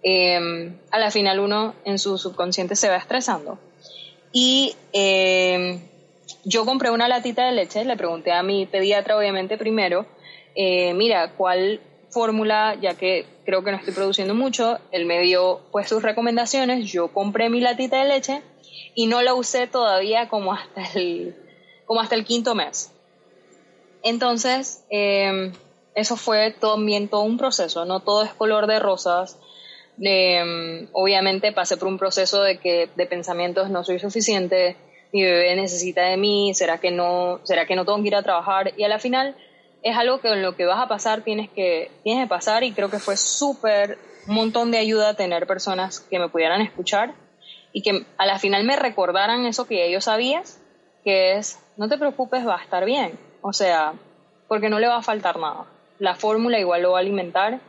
[0.03, 3.59] em, a la final uno en su subconsciente se va estresando.
[4.33, 5.81] Y em,
[6.45, 10.07] yo compré una latita de leche, le pregunté a mi pediatra obviamente primero,
[10.55, 15.61] eh, mira, ¿cuál fórmula, ya que creo que no estoy produciendo mucho, él me dio
[15.71, 18.43] pues sus recomendaciones, yo compré mi latita de leche
[18.97, 21.37] y no la usé todavía como hasta el,
[21.85, 22.91] como hasta el quinto mes.
[24.03, 25.53] Entonces, eh,
[25.95, 29.39] eso fue también todo un proceso, no todo es color de rosas.
[30.03, 34.77] Eh, obviamente pasé por un proceso de que de pensamientos no soy suficiente,
[35.13, 38.23] mi bebé necesita de mí, será que no, será que no tengo que ir a
[38.23, 39.37] trabajar y a la final
[39.83, 42.73] es algo que en lo que vas a pasar tienes que tienes que pasar y
[42.73, 47.15] creo que fue súper un montón de ayuda tener personas que me pudieran escuchar
[47.77, 50.59] y que a la final me recordaran eso que ellos sabías,
[51.05, 53.93] que es no te preocupes, va a estar bien, o sea,
[54.49, 55.67] porque no le va a faltar nada
[55.99, 57.61] la fórmula igual lo va a alimentar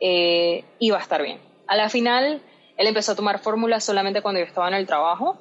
[0.00, 1.40] eh, y va a estar bien.
[1.66, 2.42] A la final,
[2.76, 5.36] él empezó a tomar fórmulas solamente cuando yo estaba en el trabajo.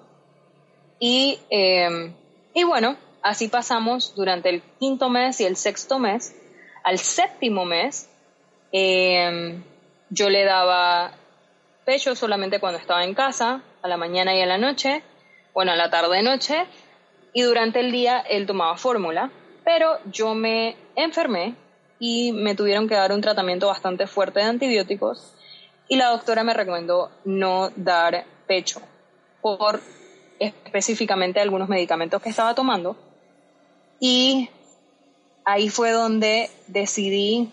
[1.00, 2.14] Y, eh,
[2.54, 6.36] y bueno, así pasamos durante el quinto mes y el sexto mes.
[6.84, 8.10] Al séptimo mes,
[8.72, 9.60] eh,
[10.10, 11.12] yo le daba
[11.86, 15.04] pecho solamente cuando estaba en casa, a la mañana y a la noche,
[15.54, 16.66] bueno, a la tarde-noche,
[17.34, 19.32] y durante el día él tomaba fórmula,
[19.64, 21.56] pero yo me enfermé
[22.00, 25.34] y me tuvieron que dar un tratamiento bastante fuerte de antibióticos
[25.88, 28.82] y la doctora me recomendó no dar pecho
[29.42, 29.80] por
[30.40, 32.98] específicamente algunos medicamentos que estaba tomando
[34.00, 34.50] y
[35.46, 37.52] ahí fue donde decidí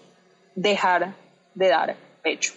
[0.55, 1.15] dejar
[1.55, 2.55] de dar pecho.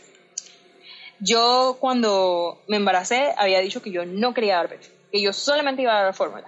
[1.19, 5.81] Yo cuando me embaracé había dicho que yo no quería dar pecho, que yo solamente
[5.81, 6.47] iba a dar fórmula.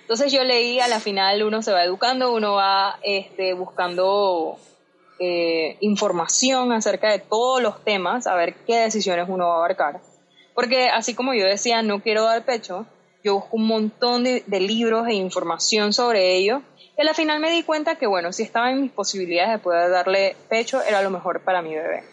[0.00, 4.56] Entonces yo leí, a la final uno se va educando, uno va este, buscando
[5.18, 10.00] eh, información acerca de todos los temas, a ver qué decisiones uno va a abarcar.
[10.54, 12.86] Porque así como yo decía, no quiero dar pecho,
[13.24, 16.62] yo busco un montón de, libros e información sobre ello.
[16.96, 19.58] Y a la final me di cuenta que, bueno, si estaba en mis posibilidades de
[19.58, 22.04] poder darle pecho, era lo mejor para mi bebé.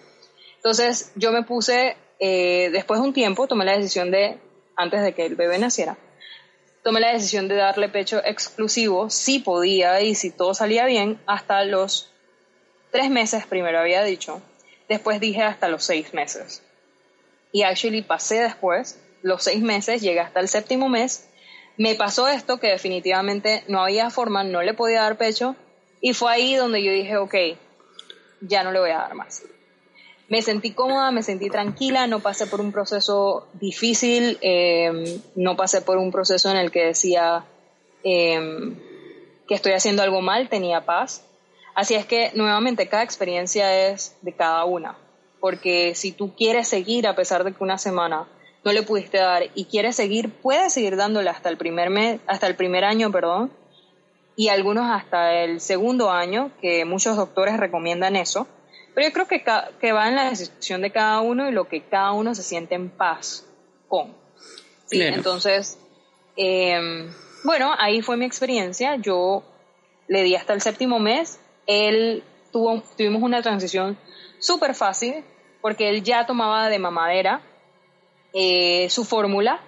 [0.64, 4.40] Entonces yo me puse, eh, después de un tiempo, tomé la decisión de,
[4.78, 5.98] antes de que el bebé naciera,
[6.84, 11.66] tomé la decisión de darle pecho exclusivo, si podía y si todo salía bien, hasta
[11.66, 12.14] los
[12.92, 14.42] tres meses primero había dicho,
[14.88, 16.64] después dije hasta los seis meses.
[17.52, 21.28] Y actually pasé después, los seis meses, llegué hasta el séptimo mes,
[21.76, 25.58] me pasó esto que definitivamente no había forma, no le podía dar pecho,
[26.00, 27.36] y fue ahí donde yo dije, ok,
[28.40, 29.44] ya no le voy a dar más
[30.34, 35.82] me sentí cómoda, me sentí tranquila, no pasé por un proceso difícil, em, no pasé
[35.82, 37.46] por un proceso en el que decía
[38.04, 38.76] em,
[39.48, 41.24] que estoy haciendo algo mal, tenía paz.
[41.76, 44.98] Así es que nuevamente cada experiencia es de cada una,
[45.40, 48.28] porque si tú quieres seguir a pesar de que una semana
[48.66, 52.48] no le pudiste dar y quieres seguir, puedes seguir dándole hasta el primer mes, hasta
[52.48, 53.52] el primer año, perdón,
[54.36, 58.48] y algunos hasta el segundo año, que muchos doctores recomiendan eso
[58.94, 59.44] pero yo creo que,
[59.80, 62.76] que va en la decisión de cada uno y lo que cada uno se siente
[62.76, 63.46] en paz
[63.88, 64.16] con.
[64.86, 65.80] Sí, entonces,
[66.36, 67.12] em,
[67.44, 68.96] bueno, ahí fue mi experiencia.
[68.98, 69.44] Yo
[70.08, 71.40] le di hasta el séptimo mes.
[71.66, 73.98] Él tuvo, tuvimos una transición
[74.40, 75.24] súper fácil
[75.62, 77.42] porque él ya tomaba de mamadera
[78.34, 79.62] eh, su fórmula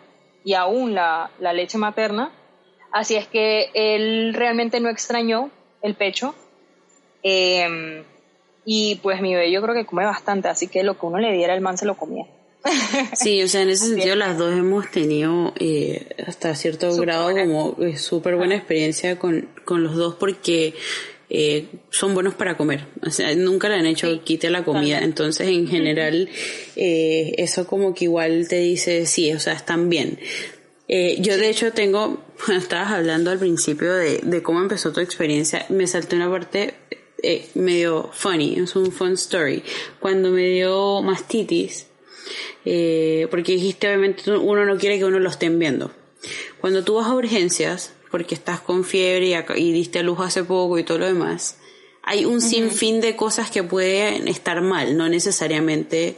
[0.43, 2.31] y aún la, la leche materna.
[2.91, 5.49] Así es que él realmente no extrañó
[5.81, 6.35] el pecho.
[7.23, 8.03] Eh,
[8.65, 11.31] y pues mi bebé yo creo que come bastante, así que lo que uno le
[11.33, 12.25] diera, el man se lo comía.
[13.13, 17.75] Sí, o sea, en ese sentido las dos hemos tenido eh, hasta cierto grado como
[17.79, 20.73] eh, súper buena experiencia con, con los dos porque
[21.29, 22.85] eh, son buenos para comer.
[23.05, 24.99] O sea, nunca le han hecho quite la comida.
[24.99, 26.29] Entonces, en general,
[26.75, 30.19] eh, eso como que igual te dice, sí, o sea, están bien.
[30.87, 34.99] Eh, yo de hecho tengo, bueno, estabas hablando al principio de, de cómo empezó tu
[34.99, 36.75] experiencia, me salté una parte
[37.25, 39.63] eh, medio funny, es un fun story.
[39.99, 41.87] Cuando me dio mastitis,
[42.65, 45.91] eh, porque dijiste obviamente uno no quiere que uno lo estén viendo.
[46.61, 50.77] Cuando tú vas a urgencias, porque estás con fiebre y, diste a luz hace poco
[50.79, 51.57] y todo lo demás,
[52.01, 56.17] hay un sinfín de cosas que pueden estar mal, no necesariamente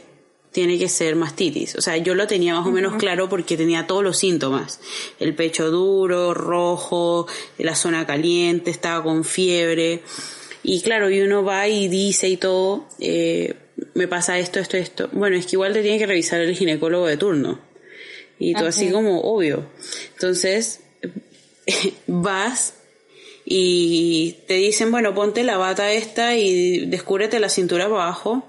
[0.52, 1.76] tiene que ser mastitis.
[1.76, 4.80] O sea, yo lo tenía más o menos claro porque tenía todos los síntomas.
[5.18, 7.26] El pecho duro, rojo,
[7.58, 10.02] la zona caliente, estaba con fiebre.
[10.70, 13.54] Y claro, y uno va y dice y todo, eh,
[13.94, 15.08] me pasa esto, esto, esto.
[15.12, 17.58] Bueno, es que igual te tiene que revisar el ginecólogo de turno.
[18.38, 19.64] Y todo así como obvio.
[20.12, 20.80] Entonces,
[22.06, 22.74] vas
[23.46, 28.46] y te dicen, bueno, ponte la bata esta y descúbrete la cintura para abajo.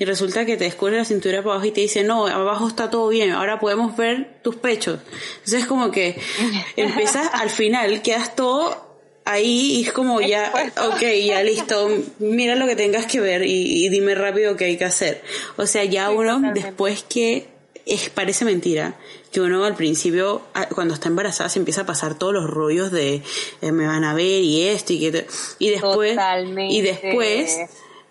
[0.00, 2.90] Y resulta que te descubre la cintura para abajo y te dice, no, abajo está
[2.90, 4.98] todo bien, ahora podemos ver tus pechos.
[5.34, 6.20] Entonces es como que
[6.76, 8.89] empiezas al final, quedas todo
[9.24, 10.52] ahí es como ya,
[10.88, 14.76] ok, ya listo, mira lo que tengas que ver y, y dime rápido qué hay
[14.76, 15.22] que hacer.
[15.56, 17.46] O sea, ya uno después que
[17.86, 18.96] es, parece mentira
[19.32, 22.90] que uno al principio, a- cuando está embarazada, se empieza a pasar todos los rollos
[22.90, 23.22] de
[23.62, 25.26] eh, me van a ver y esto y que
[25.58, 26.74] y después Totalmente.
[26.74, 27.56] y después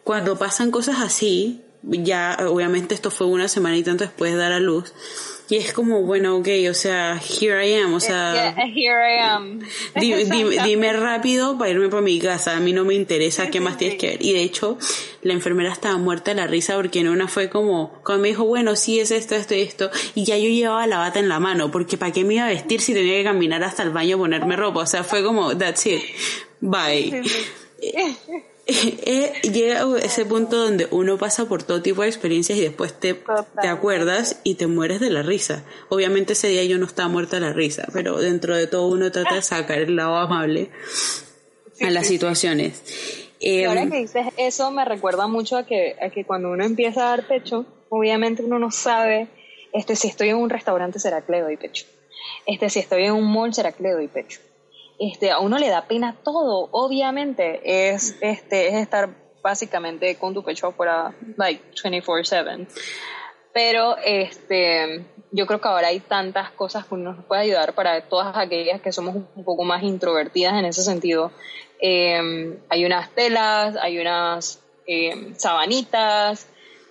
[0.03, 4.51] cuando pasan cosas así, ya obviamente esto fue una semana y tanto después de dar
[4.53, 4.93] a luz
[5.49, 9.19] y es como bueno, ok, o sea, here I am, o sea, Yeah, here I
[9.19, 9.59] am.
[9.95, 12.55] Dime, dime, dime rápido para irme para mi casa.
[12.55, 14.25] A mí no me interesa qué más tienes que ver.
[14.25, 14.77] Y de hecho,
[15.23, 18.45] la enfermera estaba muerta de la risa porque en una fue como, cuando me dijo,
[18.45, 19.89] bueno, sí es esto, esto y esto.
[20.13, 22.49] Y ya yo llevaba la bata en la mano porque ¿para qué me iba a
[22.49, 24.81] vestir si tenía que caminar hasta el baño a ponerme ropa?
[24.81, 26.01] O sea, fue como, that's it.
[26.61, 27.23] Bye.
[29.11, 32.93] Eh, llega a ese punto donde uno pasa por todo tipo de experiencias y después
[32.93, 33.15] te,
[33.61, 35.63] te acuerdas y te mueres de la risa.
[35.89, 39.11] Obviamente ese día yo no estaba muerta de la risa, pero dentro de todo uno
[39.11, 40.69] trata de sacar el lado amable
[41.81, 42.83] a las situaciones.
[43.39, 47.01] Eh, ahora que dices eso me recuerda mucho a que, a que cuando uno empieza
[47.01, 49.29] a dar pecho, obviamente uno no sabe,
[49.73, 51.85] este, si estoy en un restaurante será que le doy pecho.
[52.45, 54.41] Este, si estoy en un mall será que le doy pecho.
[54.99, 59.09] Este, a uno le da pena todo, obviamente, es, este, es estar
[59.41, 62.67] básicamente con tu pecho afuera, like, 24/7.
[63.53, 68.01] Pero este, yo creo que ahora hay tantas cosas que uno nos puede ayudar para
[68.07, 71.31] todas aquellas que somos un poco más introvertidas en ese sentido.
[71.81, 76.47] Eh, hay unas telas, hay unas eh, sabanitas,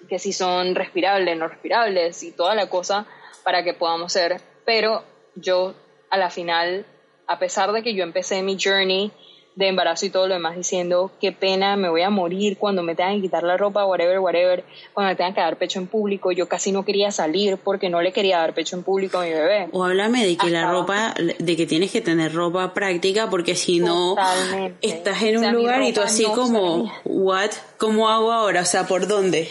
[0.09, 3.07] que si son respirables, no respirables y toda la cosa
[3.45, 4.41] para que podamos ser.
[4.65, 5.75] Pero yo
[6.11, 6.87] a la final,
[7.29, 9.13] a pesar de que yo empecé mi journey
[9.55, 12.95] de embarazo y todo lo demás diciendo qué pena, me voy a morir cuando me
[12.95, 14.63] tengan que quitar la ropa, whatever, whatever,
[14.95, 18.01] cuando me tengan que dar pecho en público, yo casi no quería salir porque no
[18.01, 19.69] le quería dar pecho en público a mi bebé.
[19.73, 23.81] o háblame de que la ropa, de que tienes que tener ropa práctica porque si
[23.81, 24.87] no Totalmente.
[24.87, 28.61] estás en O un sea, lugar y tú así no como, what, ¿cómo hago ahora?
[28.61, 29.49] O sea, ¿por dónde?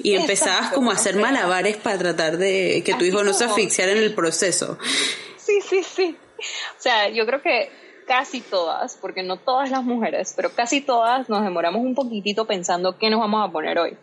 [0.00, 3.46] Y empezabas Exacto, como a hacer malabares para tratar de que tu hijo no se
[3.46, 4.78] asfixiara en el proceso.
[5.36, 6.16] Sí, sí, sí.
[6.78, 7.70] O sea, yo creo que
[8.06, 12.96] casi todas, porque no todas las mujeres, pero casi todas nos demoramos un poquitito pensando
[12.96, 13.96] qué nos vamos a poner hoy.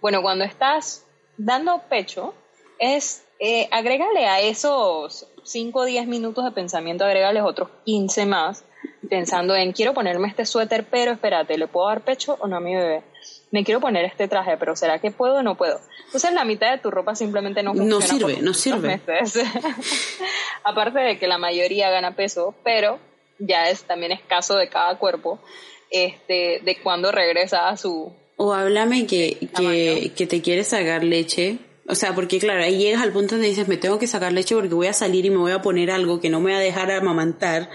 [0.00, 1.04] Bueno, cuando estás
[1.36, 2.34] dando pecho,
[2.78, 8.64] es eh, agrégale a esos 5 o 10 minutos de pensamiento, agrégales otros 15 más,
[9.08, 12.60] pensando en quiero ponerme este suéter, pero espérate, ¿le puedo dar pecho o no a
[12.60, 13.02] mi bebé?
[13.50, 15.80] Me quiero poner este traje, pero ¿será que puedo o no puedo?
[16.06, 18.06] Entonces la mitad de tu ropa simplemente no No funciona.
[18.06, 19.00] sirve, por no sirve.
[20.64, 22.98] Aparte de que la mayoría gana peso, pero
[23.38, 25.40] ya es también es caso de cada cuerpo,
[25.90, 31.58] este, de cuando regresa a su O háblame que, que, que te quieres sacar leche.
[31.88, 34.54] O sea, porque claro, ahí llegas al punto donde dices, me tengo que sacar leche
[34.54, 36.60] porque voy a salir y me voy a poner algo que no me va a
[36.60, 37.68] dejar amamantar.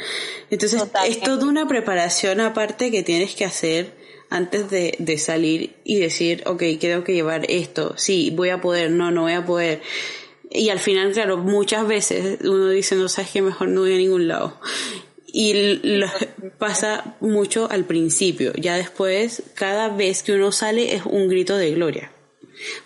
[0.49, 1.19] Entonces, Totalmente.
[1.19, 3.93] es toda una preparación aparte que tienes que hacer
[4.29, 7.97] antes de, de salir y decir, ok, tengo que llevar esto.
[7.97, 9.81] Sí, voy a poder, no, no voy a poder.
[10.51, 13.97] Y al final, claro, muchas veces uno dice, no sabes que mejor no voy a
[13.97, 14.59] ningún lado.
[15.27, 15.53] Y
[15.83, 16.07] lo-
[16.57, 18.53] pasa mucho al principio.
[18.55, 22.11] Ya después, cada vez que uno sale es un grito de gloria.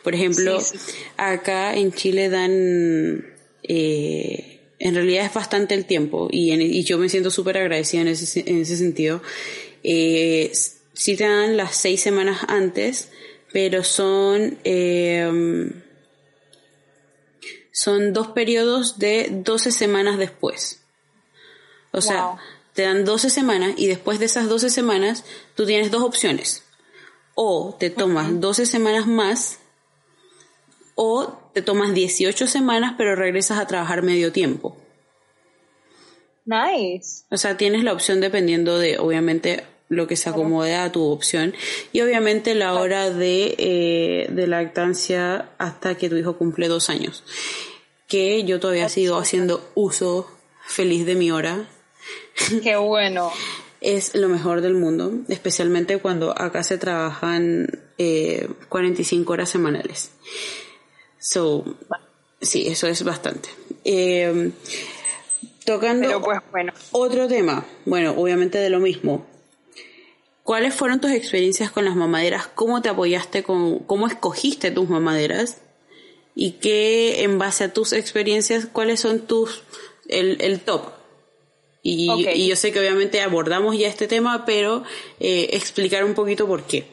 [0.03, 0.97] Por ejemplo, Sí, sí, sí.
[1.17, 3.23] acá en Chile dan,
[3.63, 8.01] eh, en realidad es bastante el tiempo y, en- y yo me siento súper agradecida
[8.01, 9.21] en ese, en ese sentido.
[9.83, 10.51] Eh,
[10.93, 13.09] sí te dan las seis semanas antes,
[13.53, 15.69] pero son, eh,
[17.79, 20.81] son dos periodos de 12 semanas después.
[21.91, 22.35] O sea,
[22.73, 25.23] te dan 12 semanas y después de esas 12 semanas
[25.55, 26.65] tú tienes dos opciones.
[27.35, 29.59] O te tomas 12 semanas más
[30.95, 34.75] o te tomas 18 semanas pero regresas a trabajar medio tiempo.
[36.43, 37.23] Nice.
[37.31, 41.53] O sea, tienes la opción dependiendo de, obviamente, lo que se acomode a tu opción.
[41.93, 47.23] Y obviamente la hora de, eh, de lactancia hasta que tu hijo cumple dos años.
[48.09, 50.29] Que yo todavía sigo haciendo uso
[50.67, 51.69] feliz de mi hora.
[52.63, 53.31] Qué bueno.
[53.81, 60.11] Es lo mejor del mundo, especialmente cuando acá se trabajan eh, 45 horas semanales.
[61.17, 61.77] So,
[62.41, 63.49] sí, eso es bastante.
[63.85, 64.51] Eh,
[65.63, 66.73] tocando Pero pues bueno.
[66.91, 69.25] otro tema, bueno, obviamente de lo mismo.
[70.43, 72.47] ¿Cuáles fueron tus experiencias con las mamaderas?
[72.47, 75.61] ¿Cómo te apoyaste con, cómo escogiste tus mamaderas?
[76.41, 79.61] Y qué, en base a tus experiencias, cuáles son tus,
[80.07, 80.83] el, el top?
[81.83, 84.85] Y, y yo sé que obviamente abordamos ya este tema, pero
[85.19, 86.87] eh, explicar un poquito por qué.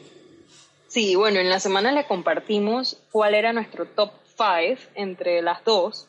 [0.89, 6.07] Sí, bueno, en la semana le compartimos cuál era nuestro top 5 entre las dos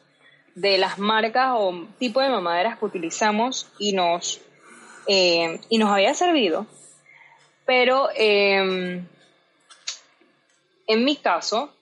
[0.56, 4.40] de las marcas o tipo de mamaderas que utilizamos y nos,
[5.06, 6.66] eh, y nos había servido.
[7.64, 9.00] Pero eh,
[10.88, 11.72] en mi caso,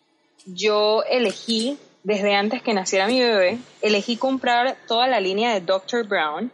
[0.47, 6.07] yo elegí, desde antes que naciera mi bebé, elegí comprar toda la línea de Dr.
[6.07, 6.53] Brown,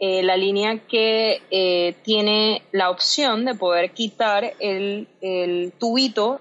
[0.00, 6.40] eh, la línea que eh, tiene la opción de poder quitar el, el tubito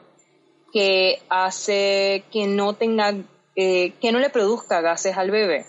[0.74, 3.14] que hace que no tenga,
[3.56, 5.66] eh, que no le produzca gases al bebé.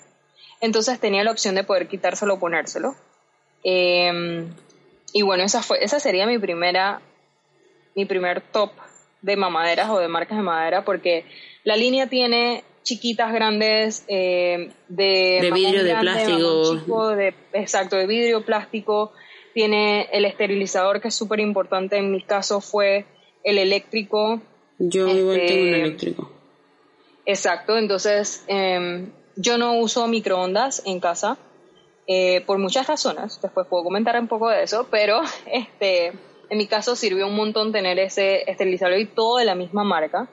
[0.62, 2.94] Entonces tenía la opción de poder quitárselo o ponérselo.
[3.64, 4.46] Eh,
[5.12, 7.02] y bueno, esa fue, esa sería mi primera,
[7.94, 8.70] mi primer top
[9.22, 11.24] de mamaderas o de marcas de madera, porque
[11.64, 16.78] la línea tiene chiquitas, grandes, eh, de, vidrio, de plástico.
[16.78, 19.12] chico, de, exacto, de vidrio, plástico.
[19.54, 21.96] Tiene el esterilizador, que es súper importante.
[21.98, 23.04] En mi caso fue
[23.44, 24.40] el eléctrico.
[24.78, 26.32] Yo igual Este, tengo un eléctrico.
[27.24, 31.38] Exacto, entonces em, yo no uso microondas en casa
[32.08, 33.38] eh, por muchas razones.
[33.40, 36.12] Después puedo comentar un poco de eso, pero este,
[36.52, 40.28] en mi caso sirvió un montón tener ese esterilizador y todo de la misma marca.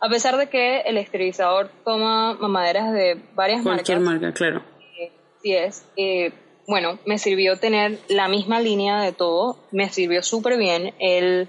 [0.00, 4.22] A pesar de que el esterilizador toma mamaderas de varias Cualquier marcas.
[4.22, 4.62] marca, claro.
[4.98, 5.84] Eh, sí es.
[5.96, 6.32] Eh,
[6.66, 11.48] bueno, me sirvió tener la misma línea de todo, me sirvió súper bien, él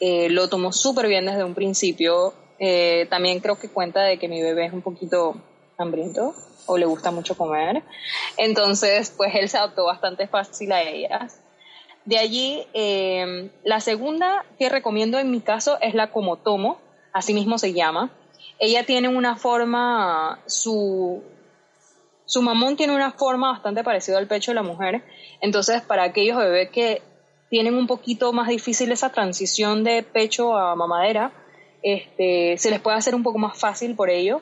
[0.00, 2.34] eh, lo tomó súper bien desde un principio,
[2.64, 5.34] Eh, también creo que cuenta de que mi bebé es un poquito
[5.78, 6.32] hambriento
[6.66, 7.82] o le gusta mucho comer,
[8.36, 11.41] entonces pues él se adaptó bastante fácil a ellas.
[12.04, 16.78] De allí, eh, la segunda que recomiendo en mi caso es la Comotomo,
[17.12, 18.10] así mismo se llama.
[18.58, 21.22] Ella tiene una forma, su,
[22.24, 25.04] su mamón tiene una forma bastante parecida al pecho de la mujer.
[25.40, 27.02] Entonces, para aquellos bebés que
[27.50, 31.32] tienen un poquito más difícil esa transición de pecho a mamadera,
[31.82, 34.40] este, se les puede hacer un poco más fácil por ello.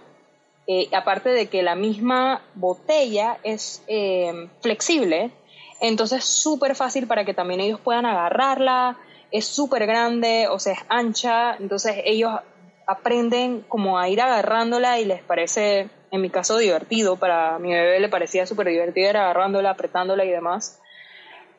[0.66, 5.32] Eh, aparte de que la misma botella es eh, flexible,
[5.80, 8.98] entonces súper fácil para que también ellos puedan agarrarla,
[9.30, 12.32] es súper grande, o sea, es ancha, entonces ellos
[12.86, 18.00] aprenden como a ir agarrándola y les parece, en mi caso, divertido, para mi bebé
[18.00, 20.80] le parecía súper divertido ir agarrándola, apretándola y demás.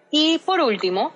[0.10, 1.14] Y por último,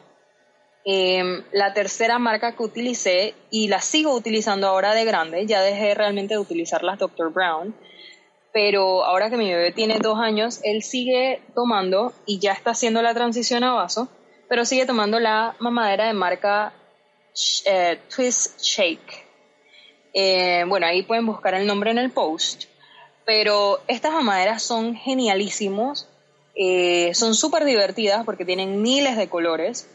[0.85, 5.93] eh, la tercera marca que utilicé y la sigo utilizando ahora de grande, ya dejé
[5.95, 7.33] realmente de utilizar las Dr.
[7.33, 7.75] Brown,
[8.55, 13.01] pero ahora que mi bebé tiene dos años, él sigue tomando y ya está haciendo
[13.01, 14.07] la transición a vaso,
[14.47, 16.71] pero sigue tomando la mamadera de marca
[17.65, 19.25] eh, Twist Shake.
[20.13, 22.69] Eh, bueno, ahí pueden buscar el nombre en el post,
[23.25, 26.07] pero estas mamaderas son genialísimos,
[26.55, 29.89] eh, son súper divertidas porque tienen miles de colores,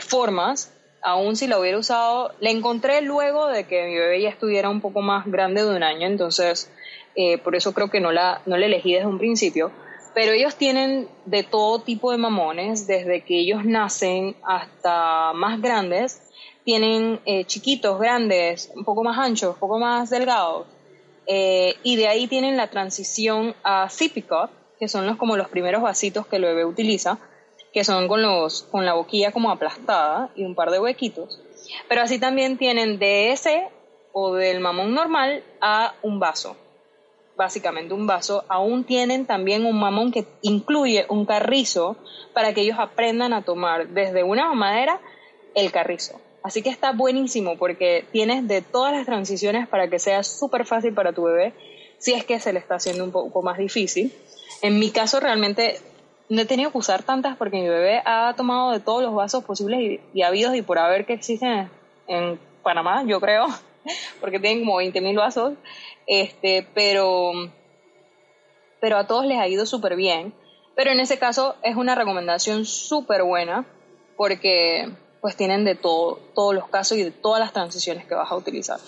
[0.00, 0.72] formas,
[1.02, 4.80] aún si la hubiera usado, la encontré luego de que mi bebé ya estuviera un
[4.80, 6.70] poco más grande de un año, entonces
[7.16, 9.70] eh, por eso creo que no la, no la elegí desde un principio.
[10.14, 16.22] Pero ellos tienen de todo tipo de mamones, desde que ellos nacen hasta más grandes.
[16.64, 20.66] Tienen eh, chiquitos, grandes, un poco más anchos, un poco más delgados.
[21.26, 23.88] Eh, y de ahí tienen la transición a
[24.28, 27.18] cup, que son los, como los primeros vasitos que el bebé utiliza,
[27.72, 31.40] que son con, los, con la boquilla como aplastada y un par de huequitos.
[31.88, 33.68] Pero así también tienen de ese
[34.12, 36.56] o del mamón normal a un vaso
[37.36, 41.96] básicamente un vaso, aún tienen también un mamón que incluye un carrizo
[42.32, 45.00] para que ellos aprendan a tomar desde una mamadera
[45.54, 46.20] el carrizo.
[46.42, 50.92] Así que está buenísimo porque tienes de todas las transiciones para que sea súper fácil
[50.92, 51.54] para tu bebé
[51.98, 54.12] si es que se le está haciendo un poco más difícil.
[54.60, 55.80] En mi caso realmente
[56.28, 59.44] no he tenido que usar tantas porque mi bebé ha tomado de todos los vasos
[59.44, 61.70] posibles y, y habidos y por haber que existen
[62.06, 63.46] en Panamá, yo creo,
[64.20, 65.54] porque tienen como 20.000 vasos,
[66.06, 67.32] este, pero,
[68.80, 70.34] pero a todos les ha ido súper bien.
[70.76, 73.66] Pero en ese caso es una recomendación súper buena
[74.16, 74.88] porque
[75.20, 78.36] pues tienen de todo, todos los casos y de todas las transiciones que vas a
[78.36, 78.78] utilizar.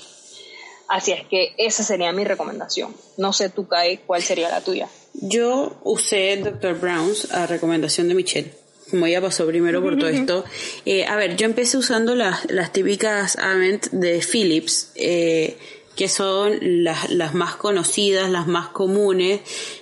[0.88, 2.94] Así es que esa sería mi recomendación.
[3.16, 4.88] No sé tú, Kai, cuál sería la tuya.
[5.14, 6.78] Yo usé Dr.
[6.78, 8.52] Brown's a recomendación de Michelle.
[8.90, 10.44] Como ella pasó primero por todo esto.
[10.84, 15.56] Eh, a ver, yo empecé usando las, las típicas Avent de Philips, eh,
[15.96, 19.40] que son las, las más conocidas, las más comunes.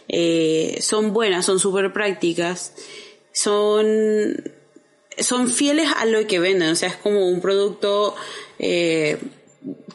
[0.09, 2.73] Eh, son buenas, son súper prácticas.
[3.33, 4.53] Son,
[5.19, 6.71] son fieles a lo que venden.
[6.71, 8.15] O sea, es como un producto
[8.59, 9.19] eh,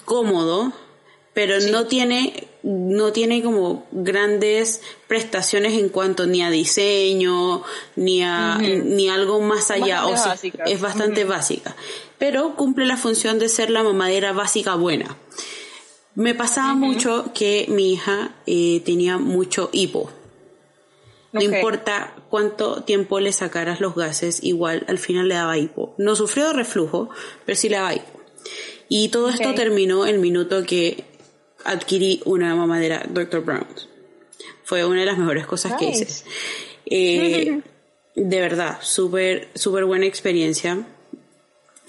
[0.05, 0.74] cómodo,
[1.34, 7.63] pero no tiene no tiene como grandes prestaciones en cuanto ni a diseño,
[7.95, 10.63] ni a ni algo más allá, Bastante o sea, básica.
[10.65, 11.76] es bastante básica,
[12.17, 15.17] pero cumple la función de ser la mamadera básica buena.
[16.20, 20.11] Me pasaba mucho que mi hija eh, tenía mucho hipo.
[21.32, 25.95] No importa cuánto tiempo le sacaras los gases, igual al final le daba hipo.
[25.97, 27.09] No sufrió de reflujo,
[27.45, 28.20] pero sí le daba hipo.
[28.89, 31.05] Y todo esto terminó el minuto que
[31.63, 33.39] adquirí una mamadera Dr.
[33.39, 33.67] Brown.
[34.65, 36.26] Fue una de las mejores cosas que hice.
[36.86, 37.61] Eh,
[38.15, 40.86] de verdad, súper, súper buena experiencia.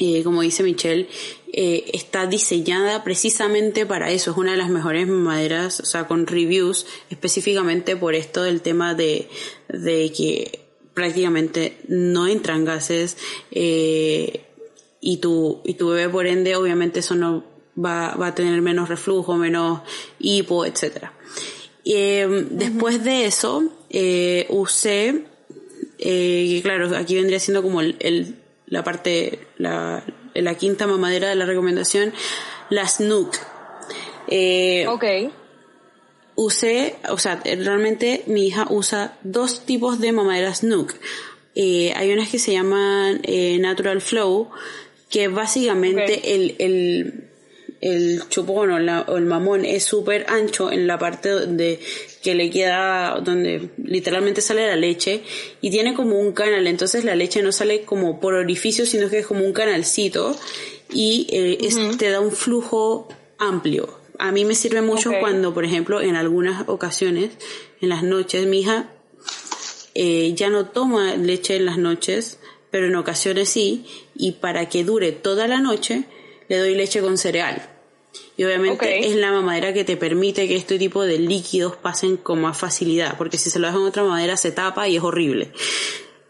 [0.03, 1.09] Eh, como dice Michelle,
[1.53, 4.31] eh, está diseñada precisamente para eso.
[4.31, 8.95] Es una de las mejores maderas, o sea, con reviews específicamente por esto del tema
[8.95, 9.29] de,
[9.69, 10.61] de que
[10.95, 13.19] prácticamente no entran gases
[13.51, 14.41] eh,
[15.03, 17.45] y tu, y tu bebé por ende obviamente eso no
[17.77, 19.81] va, va a tener menos reflujo, menos
[20.19, 21.13] hipo, etcétera.
[21.85, 23.65] Eh, Después de eso,
[24.49, 25.25] usé,
[25.99, 28.37] que claro, aquí vendría siendo como el, el-
[28.71, 30.03] la parte, la,
[30.35, 32.15] la quinta mamadera de la recomendación,
[32.71, 33.37] la Snook.
[34.29, 35.05] Eh, Ok.
[36.37, 40.95] usé, o sea, realmente mi hija usa dos tipos de mamaderas Nook.
[41.55, 44.51] Eh, hay unas que se llaman eh, Natural Flow,
[45.11, 47.30] que básicamente el, el,
[47.81, 51.81] el chupón o, la- o el mamón es súper ancho en la parte donde
[52.23, 55.23] que le queda, donde literalmente sale la leche
[55.63, 59.21] y tiene como un canal, entonces la leche no sale como por orificio, sino que
[59.21, 60.37] es como un canalcito
[60.93, 63.09] y eh, es- te da un flujo
[63.39, 63.99] amplio.
[64.19, 67.31] A mí me sirve mucho cuando, por ejemplo, en algunas ocasiones,
[67.81, 68.91] en las noches, mi hija
[69.95, 72.39] eh, ya no toma leche en las noches,
[72.71, 76.05] pero en ocasiones sí, y para que dure toda la noche,
[76.49, 77.70] le doy leche con cereal.
[78.41, 82.41] Y obviamente es la mamadera que te permite que este tipo de líquidos pasen con
[82.41, 85.53] más facilidad, porque si se lo dejan en otra mamadera se tapa y es horrible.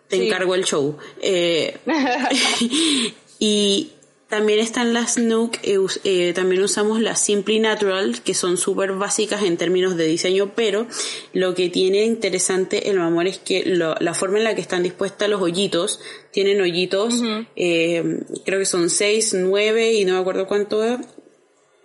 [0.08, 0.26] Te Sí.
[0.26, 0.96] encargo el show.
[1.22, 1.76] Eh,
[3.38, 3.92] y
[4.28, 9.42] también están las Nook, eh, eh, también usamos las Simply Natural, que son súper básicas
[9.44, 10.88] en términos de diseño, pero
[11.32, 14.82] lo que tiene interesante el mamón es que lo- la forma en la que están
[14.82, 16.00] dispuestas los hoyitos,
[16.32, 17.22] tienen hoyitos,
[17.56, 20.98] eh, creo que son 6, 9 y no me acuerdo cuánto es,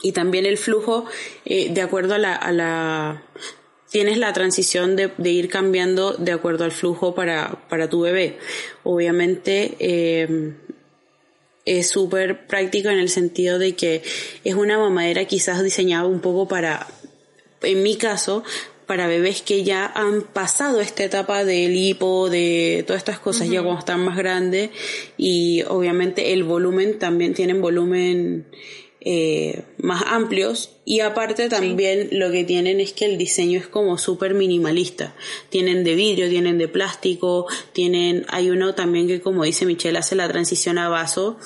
[0.02, 1.06] y también el flujo
[1.46, 3.24] eh, de acuerdo a la, a la
[3.90, 8.38] tienes la transición de, de ir cambiando de acuerdo al flujo para, para tu bebé.
[8.84, 10.54] Obviamente eh,
[11.66, 14.04] es súper práctico en el sentido de que
[14.44, 16.88] es una mamadera quizás diseñada un poco para
[17.62, 18.44] en mi caso
[18.86, 23.64] para bebés que ya han pasado esta etapa del hipo, de todas estas cosas ya
[23.64, 24.70] cuando están más grandes
[25.18, 28.46] y obviamente el volumen también tienen volumen
[29.08, 33.98] eh, más amplios y aparte también lo que tienen es que el diseño es como
[34.00, 35.14] súper minimalista.
[35.50, 40.16] Tienen de vidrio, tienen de plástico, tienen, hay uno también que como dice Michelle hace
[40.16, 41.38] la transición a vaso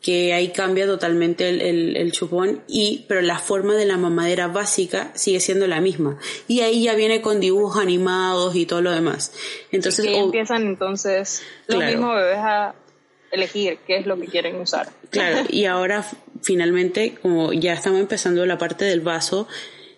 [0.00, 4.46] que ahí cambia totalmente el, el, el chupón y pero la forma de la mamadera
[4.46, 8.92] básica sigue siendo la misma y ahí ya viene con dibujos animados y todo lo
[8.92, 9.32] demás
[9.72, 11.90] entonces que ob- empiezan entonces los Claro.
[11.90, 12.74] mismos bebés a
[13.32, 14.88] elegir qué es lo que quieren usar.
[15.10, 16.02] Claro, y ahora
[16.48, 19.46] finalmente, como ya estamos empezando la parte del vaso,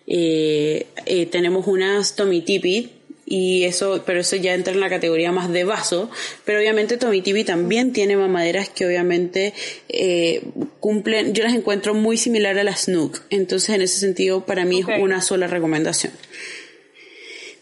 [0.05, 2.89] eh, eh, tenemos unas Tommy Tipi
[3.25, 6.11] y eso, pero eso ya entra en la categoría más de vaso,
[6.43, 9.53] pero obviamente Tommy Tipi también tiene mamaderas que obviamente
[9.87, 10.41] eh,
[10.81, 14.81] cumplen, yo las encuentro muy similar a las Snook, entonces en ese sentido para mí
[14.81, 16.11] es una sola recomendación.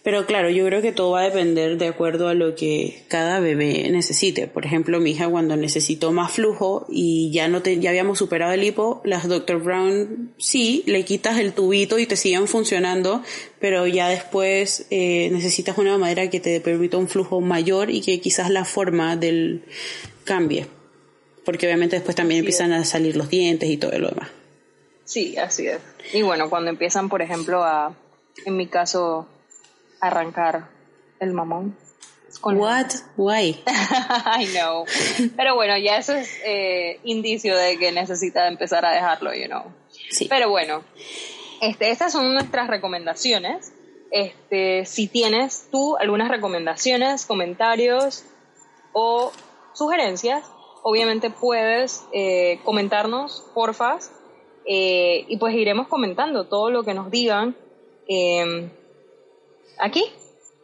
[0.01, 3.41] Pero claro, yo creo que todo va a depender de acuerdo a lo que cada
[3.41, 4.47] bebé necesite.
[4.47, 8.53] Por ejemplo, mi hija cuando necesitó más flujo y ya no te, ya habíamos superado
[8.53, 9.61] el hipo, las Dr.
[9.61, 13.21] Brown sí, le quitas el tubito y te siguen funcionando,
[13.59, 18.21] pero ya después eh, necesitas una madera que te permita un flujo mayor y que
[18.21, 19.65] quizás la forma del
[20.23, 20.67] cambie.
[21.43, 24.29] Porque obviamente después también empiezan a salir los dientes y todo lo demás.
[25.03, 25.79] Sí, así es.
[26.13, 27.95] Y bueno, cuando empiezan, por ejemplo, a,
[28.45, 29.27] en mi caso,
[30.01, 30.69] arrancar
[31.19, 31.77] el mamón.
[32.41, 32.91] Con What?
[33.17, 33.63] Why?
[33.65, 34.85] I know.
[35.35, 39.63] Pero bueno, ya eso es eh, indicio de que necesita empezar a dejarlo, you know.
[40.11, 40.27] Sí.
[40.29, 40.83] Pero bueno,
[41.61, 43.73] este, estas son nuestras recomendaciones.
[44.11, 48.25] Este, si tienes tú algunas recomendaciones, comentarios
[48.93, 49.31] o
[49.73, 50.45] sugerencias,
[50.83, 54.11] obviamente puedes eh, comentarnos, porfas,
[54.65, 57.55] eh, y pues iremos comentando todo lo que nos digan
[58.07, 58.69] eh,
[59.79, 60.03] aquí.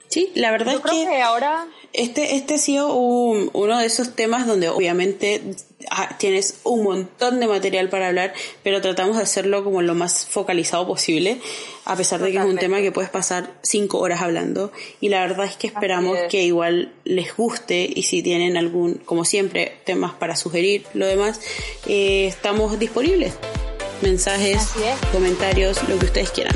[0.07, 3.85] Sí, la verdad Yo es creo que ahora Este, este ha sido un- uno de
[3.85, 5.41] esos temas donde obviamente
[5.89, 10.25] ah, tienes un montón de material para hablar, pero tratamos de hacerlo como lo más
[10.27, 11.39] focalizado posible,
[11.85, 14.71] a pesar de que es un tema que puedes pasar cinco horas hablando.
[15.01, 19.25] Y la verdad es que esperamos que igual les guste y si tienen algún, como
[19.25, 21.41] siempre, temas para sugerir, lo demás,
[21.87, 23.33] eh, estamos disponibles.
[24.01, 24.69] Mensajes,
[25.11, 26.55] comentarios, lo que ustedes quieran.